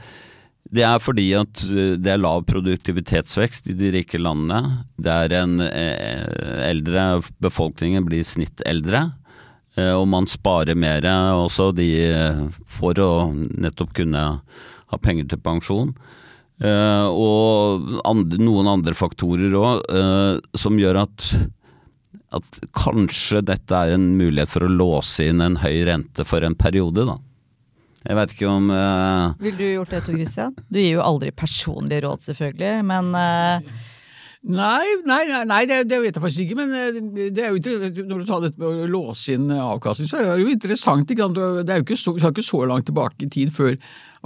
Det 0.68 0.84
er 0.84 1.00
fordi 1.00 1.30
at 1.34 1.64
eh, 1.64 1.96
det 1.96 2.12
er 2.12 2.20
lav 2.20 2.44
produktivitetsvekst 2.50 3.70
i 3.72 3.78
de 3.78 3.92
rike 3.96 4.20
landene. 4.20 4.84
Det 4.98 5.12
er 5.12 5.38
en 5.44 5.62
eldre 5.62 7.22
Befolkningen 7.40 8.06
blir 8.06 8.24
snitt 8.24 8.62
eldre. 8.66 9.12
Og 9.78 10.08
man 10.10 10.26
sparer 10.26 10.74
mer 10.74 11.06
også 11.38 11.70
de, 11.78 12.10
for 12.66 12.98
å 12.98 13.30
nettopp 13.30 13.92
kunne 13.94 14.24
ha 14.42 14.98
penger 14.98 15.28
til 15.30 15.38
pensjon. 15.38 15.92
Eh, 16.58 17.08
og 17.08 18.02
andre, 18.08 18.40
noen 18.42 18.72
andre 18.72 18.96
faktorer 18.98 19.54
òg 19.54 19.84
som 20.58 20.80
gjør 20.82 21.04
at 21.04 21.30
at 22.36 22.58
kanskje 22.76 23.42
dette 23.46 23.72
er 23.72 23.94
en 23.96 24.10
mulighet 24.20 24.52
for 24.52 24.66
å 24.66 24.72
låse 24.72 25.30
inn 25.30 25.40
en 25.44 25.58
høy 25.62 25.86
rente 25.88 26.26
for 26.28 26.44
en 26.44 26.58
periode, 26.60 27.06
da. 27.08 27.16
Jeg 28.08 28.18
veit 28.20 28.34
ikke 28.34 28.50
om 28.52 28.70
uh... 28.72 29.36
Vil 29.44 29.56
du 29.58 29.66
gjort 29.66 29.92
det, 29.92 30.02
Tor 30.06 30.16
Christian? 30.16 30.58
Du 30.72 30.80
gir 30.80 30.98
jo 30.98 31.04
aldri 31.04 31.32
personlige 31.36 32.06
råd, 32.06 32.24
selvfølgelig, 32.24 32.74
men 32.88 33.10
eh, 33.20 33.72
Nei, 34.46 34.86
nei, 35.08 35.24
nei, 35.50 35.64
det, 35.66 35.80
det 35.90 35.98
vet 36.04 36.18
jeg 36.18 36.24
faktisk 36.24 36.44
ikke, 36.46 36.58
men 36.60 36.74
eh, 36.78 37.30
det 37.34 37.42
er 37.42 37.56
jo 37.56 38.04
når 38.06 38.22
du 38.22 38.28
tar 38.28 38.44
dette 38.44 38.62
med 38.62 38.84
å 38.84 38.90
låse 38.92 39.34
inn 39.34 39.50
avkastning, 39.50 40.10
så 40.12 40.22
er 40.22 40.36
det 40.36 40.46
jo 40.46 40.54
interessant. 40.54 41.10
Ikke 41.10 41.26
sant? 41.26 41.40
Det 41.66 41.74
er 41.74 41.82
jo 41.82 41.88
ikke 41.88 41.98
så, 41.98 42.14
ikke 42.30 42.46
så 42.46 42.62
langt 42.70 42.88
tilbake 42.90 43.26
i 43.26 43.32
tid 43.34 43.52
før 43.56 43.74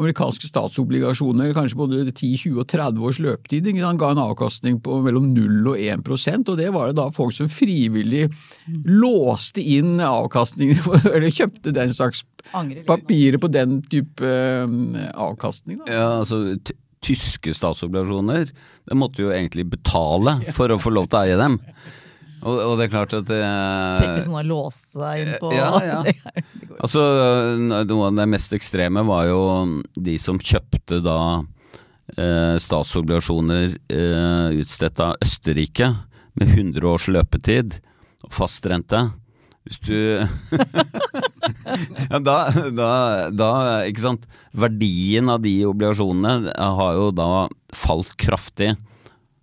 amerikanske 0.01 0.49
statsobligasjoner, 0.49 1.53
kanskje 1.55 1.79
både 1.79 2.01
10, 2.09 2.33
20 2.43 2.59
og 2.63 2.67
30 2.71 3.07
års 3.07 3.21
løpetid, 3.23 3.71
ikke 3.71 3.83
sant? 3.83 4.01
ga 4.01 4.11
en 4.13 4.23
avkastning 4.23 4.79
på 4.83 4.99
mellom 5.05 5.31
0 5.35 5.71
og 5.73 5.79
1% 5.79 6.51
og 6.51 6.59
det 6.59 6.69
var 6.73 6.89
det 6.89 6.97
da 6.99 7.07
folk 7.13 7.35
som 7.35 7.49
frivillig 7.51 8.27
låste 8.87 9.63
inn 9.63 9.99
avkastningen, 10.03 10.79
eller 11.13 11.31
kjøpte 11.31 11.75
den 11.75 11.95
slags 11.95 12.23
papirer 12.87 13.39
på 13.41 13.51
den 13.51 13.81
type 13.91 14.25
eh, 14.25 15.11
avkastning. 15.15 15.83
Da. 15.83 15.91
Ja, 15.93 16.07
altså 16.21 16.57
tyske 17.01 17.53
statsobligasjoner, 17.57 18.51
det 18.87 18.97
måtte 18.97 19.23
jo 19.23 19.31
egentlig 19.33 19.65
betale 19.71 20.37
for 20.55 20.71
å 20.73 20.79
få 20.81 20.93
lov 20.93 21.09
til 21.09 21.19
å 21.19 21.23
eie 21.25 21.39
dem. 21.39 21.57
Og, 22.41 22.57
og 22.57 22.71
det 22.79 22.87
er 22.87 22.93
klart 22.93 23.13
at 23.13 23.27
det 23.29 23.39
Tenk 24.01 24.15
hvis 24.17 24.27
noen 24.29 24.39
har 24.39 24.47
låst 24.49 24.95
seg 24.95 25.19
inn 25.21 25.33
på 25.37 25.51
Ja, 25.53 25.67
ja. 25.85 25.99
Altså, 26.81 27.03
noe 27.61 28.07
av 28.07 28.15
det 28.17 28.25
mest 28.31 28.55
ekstreme 28.57 29.03
var 29.05 29.27
jo 29.29 29.41
de 29.93 30.15
som 30.21 30.39
kjøpte 30.41 30.97
da 31.05 31.19
eh, 32.17 32.55
statsobligasjoner 32.63 33.75
eh, 33.93 34.57
utstedt 34.57 35.03
av 35.05 35.21
Østerrike 35.21 35.91
med 36.39 36.55
100 36.55 36.87
års 36.89 37.05
løpetid 37.11 37.77
og 38.25 38.33
fast 38.33 38.65
rente. 38.71 39.03
Hvis 39.67 39.79
du 39.85 39.93
ja, 42.11 42.19
da, 42.19 42.37
da, 42.73 42.91
da, 43.29 43.51
ikke 43.87 44.05
sant. 44.05 44.23
Verdien 44.57 45.29
av 45.31 45.43
de 45.43 45.53
obligasjonene 45.69 46.53
har 46.57 46.93
jo 46.97 47.11
da 47.15 47.47
falt 47.75 48.15
kraftig. 48.21 48.73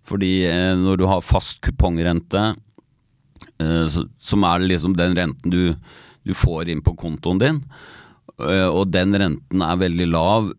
Fordi 0.09 0.33
eh, 0.49 0.73
når 0.79 0.99
du 0.99 1.05
har 1.09 1.25
fast 1.25 1.61
kupongrente, 1.65 2.41
eh, 3.61 3.99
som 4.19 4.47
er 4.47 4.65
liksom 4.65 4.97
den 4.97 5.15
renten 5.17 5.53
du, 5.53 5.75
du 6.25 6.33
får 6.35 6.71
inn 6.73 6.83
på 6.85 6.95
kontoen 6.99 7.41
din, 7.41 7.61
eh, 8.41 8.67
og 8.67 8.89
den 8.93 9.15
renten 9.21 9.65
er 9.65 9.83
veldig 9.85 10.09
lav 10.09 10.51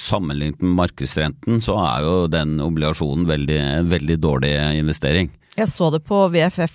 sammenlignet 0.00 0.60
med 0.62 0.76
markedsrenten, 0.76 1.60
så 1.64 1.78
er 1.80 2.04
jo 2.04 2.14
den 2.30 2.58
obligasjonen 2.62 3.26
veldig, 3.28 3.60
veldig 3.88 4.16
dårlig 4.22 4.52
investering. 4.76 5.30
Jeg 5.56 5.70
så 5.72 5.88
det 5.88 6.02
på 6.04 6.18
VFF, 6.34 6.74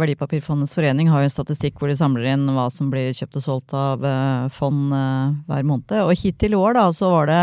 Verdipapirfondets 0.00 0.72
forening, 0.72 1.10
har 1.12 1.20
jo 1.20 1.28
en 1.28 1.34
statistikk 1.34 1.76
hvor 1.76 1.90
de 1.92 1.98
samler 1.98 2.30
inn 2.32 2.46
hva 2.56 2.70
som 2.72 2.88
blir 2.92 3.12
kjøpt 3.12 3.36
og 3.42 3.44
solgt 3.44 3.74
av 3.76 4.06
eh, 4.08 4.46
fond 4.56 4.94
eh, 4.96 5.34
hver 5.50 5.66
måned. 5.68 5.92
Og 6.00 6.16
hittil 6.16 6.56
i 6.56 6.60
år 6.60 6.78
da, 6.78 6.86
så 6.96 7.12
var 7.12 7.28
det 7.28 7.42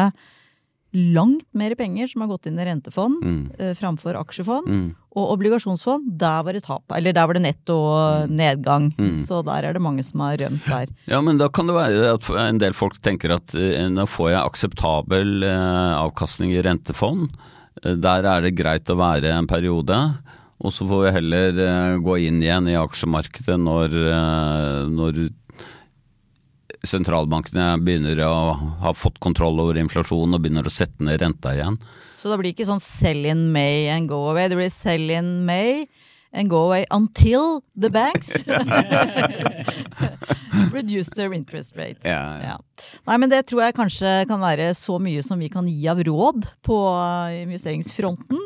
langt 0.93 1.45
mer 1.53 1.75
penger 1.77 2.07
som 2.09 2.21
har 2.23 2.29
gått 2.31 2.47
inn 2.49 2.57
i 2.59 2.65
rentefond 2.65 3.21
Mm. 3.23 3.51
eh, 3.59 3.73
framfor 3.77 4.15
aksjefond. 4.17 4.67
Mm. 4.67 4.95
Og 5.19 5.31
obligasjonsfond, 5.35 6.17
der 6.17 6.43
var 6.43 6.53
det 6.53 6.63
tap. 6.63 6.83
Eller 6.95 7.13
der 7.13 7.27
var 7.27 7.33
det 7.33 7.41
netto 7.43 7.75
nedgang. 8.29 8.89
Mm. 8.97 9.19
Så 9.25 9.43
der 9.45 9.65
er 9.69 9.73
det 9.73 9.81
mange 9.81 10.03
som 10.05 10.21
har 10.21 10.37
rømt 10.37 10.65
der. 10.65 10.87
Ja, 11.07 11.19
men 11.21 11.37
da 11.37 11.47
kan 11.49 11.67
det 11.67 11.75
være 11.75 12.13
at 12.13 12.29
en 12.29 12.57
del 12.61 12.73
folk 12.73 12.99
tenker 13.01 13.35
at 13.35 13.53
eh, 13.55 13.87
nå 13.89 14.05
får 14.09 14.31
jeg 14.33 14.45
akseptabel 14.45 15.43
eh, 15.43 15.93
avkastning 15.99 16.53
i 16.53 16.61
rentefond. 16.65 17.29
Eh, 17.83 17.95
Der 17.95 18.23
er 18.25 18.41
det 18.41 18.55
greit 18.57 18.85
å 18.89 18.97
være 18.97 19.33
en 19.37 19.47
periode. 19.47 19.99
Og 20.59 20.73
så 20.75 20.83
får 20.89 21.05
vi 21.05 21.11
heller 21.15 21.59
eh, 21.65 21.97
gå 22.03 22.17
inn 22.27 22.41
igjen 22.43 22.67
i 22.67 22.75
aksjemarkedet 22.75 23.59
når, 23.61 23.93
eh, 23.93 24.87
når 24.91 25.29
sentralbankene 26.87 27.73
begynner 27.83 28.21
å 28.23 28.33
ha 28.83 28.93
fått 28.95 29.19
kontroll 29.23 29.59
over 29.59 29.79
inflasjonen 29.81 30.37
og 30.37 30.43
begynner 30.43 30.67
å 30.67 30.73
sette 30.73 31.03
ned 31.03 31.19
renta 31.21 31.53
igjen. 31.55 31.79
Så 32.19 32.31
det 32.31 32.39
blir 32.41 32.53
ikke 32.53 32.67
sånn 32.67 32.83
sell 32.83 33.25
in 33.27 33.49
May 33.55 33.89
and 33.91 34.09
go 34.11 34.29
away. 34.31 34.47
Det 34.51 34.59
blir 34.59 34.71
sell 34.73 35.11
in 35.11 35.45
May 35.47 35.87
and 36.31 36.49
go 36.51 36.67
away 36.67 36.85
until 36.91 37.63
the 37.75 37.89
banks 37.89 38.29
reduce 40.71 41.09
their 41.09 41.33
interest 41.33 41.75
rates. 41.75 42.05
Ja, 42.05 42.37
ja. 42.43 42.57
Nei, 43.07 43.17
men 43.17 43.31
det 43.31 43.47
tror 43.49 43.63
jeg 43.65 43.77
kanskje 43.79 44.11
kan 44.29 44.41
være 44.43 44.69
så 44.77 44.99
mye 45.01 45.23
som 45.25 45.41
vi 45.41 45.49
kan 45.51 45.67
gi 45.67 45.87
av 45.89 46.03
råd 46.05 46.45
på 46.65 46.77
investeringsfronten. 47.45 48.37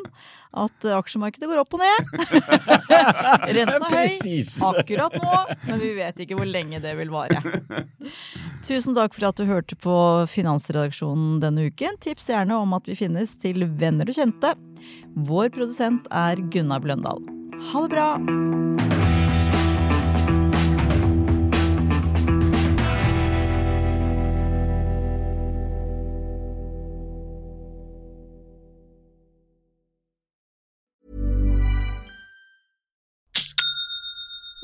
At 0.53 0.85
aksjemarkedet 0.85 1.49
går 1.49 1.63
opp 1.63 1.73
og 1.73 1.81
ned. 1.81 2.11
Renten 3.57 3.87
er 3.87 3.95
høy 3.95 4.43
akkurat 4.69 5.17
nå, 5.17 5.39
men 5.65 5.81
vi 5.81 5.89
vet 5.97 6.21
ikke 6.25 6.37
hvor 6.37 6.49
lenge 6.49 6.81
det 6.83 6.93
vil 6.99 7.09
vare. 7.13 7.41
Tusen 8.67 8.93
takk 8.93 9.17
for 9.17 9.31
at 9.31 9.41
du 9.41 9.49
hørte 9.49 9.77
på 9.81 9.97
Finansredaksjonen 10.29 11.41
denne 11.43 11.67
uken. 11.73 11.97
Tips 12.05 12.29
gjerne 12.29 12.61
om 12.61 12.77
at 12.77 12.85
vi 12.89 12.97
finnes 13.01 13.33
til 13.41 13.65
venner 13.81 14.09
og 14.09 14.19
kjente. 14.19 14.53
Vår 15.27 15.49
produsent 15.57 16.09
er 16.13 16.41
Gunnar 16.53 16.85
Bløndal. 16.85 17.23
Ha 17.73 17.87
det 17.87 17.95
bra! 17.95 18.92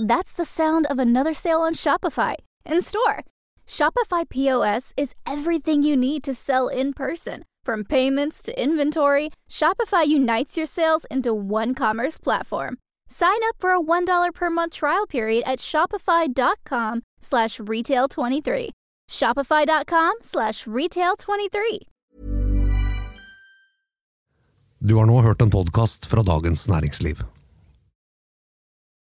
That's 0.10 0.34
the 0.34 0.45
sound 0.45 0.88
of 0.88 0.98
another 0.98 1.36
sale 1.36 1.62
on 1.62 1.76
Shopify 1.76 2.34
in 2.65 2.82
store. 2.82 3.24
Shopify 3.67 4.28
POS 4.28 4.91
is 4.98 5.13
everything 5.28 5.84
you 5.84 5.95
need 5.95 6.24
to 6.24 6.34
sell 6.34 6.67
in 6.67 6.93
person. 6.93 7.43
From 7.63 7.84
payments 7.84 8.41
to 8.41 8.52
inventory, 8.60 9.30
Shopify 9.52 10.08
unites 10.08 10.58
your 10.58 10.65
sales 10.65 11.06
into 11.12 11.32
one 11.32 11.76
commerce 11.76 12.17
platform. 12.17 12.78
Sign 13.08 13.38
up 13.50 13.56
for 13.60 13.69
a 13.69 13.80
$1 13.80 14.34
per 14.34 14.50
month 14.50 14.74
trial 14.74 15.06
period 15.06 15.43
at 15.45 15.60
shopify.com 15.60 17.02
slash 17.22 17.60
retail23. 17.60 18.69
Shopify.com 19.12 20.13
slash 20.22 20.65
retail23. 20.65 21.86
Du 24.80 24.95
har 24.95 25.06
nå 25.06 25.22
hørt 25.22 25.41
en 25.41 25.50
podkast 25.50 26.06
fra 26.06 26.24
Dagens 26.24 26.67
Næringsliv. 26.67 27.38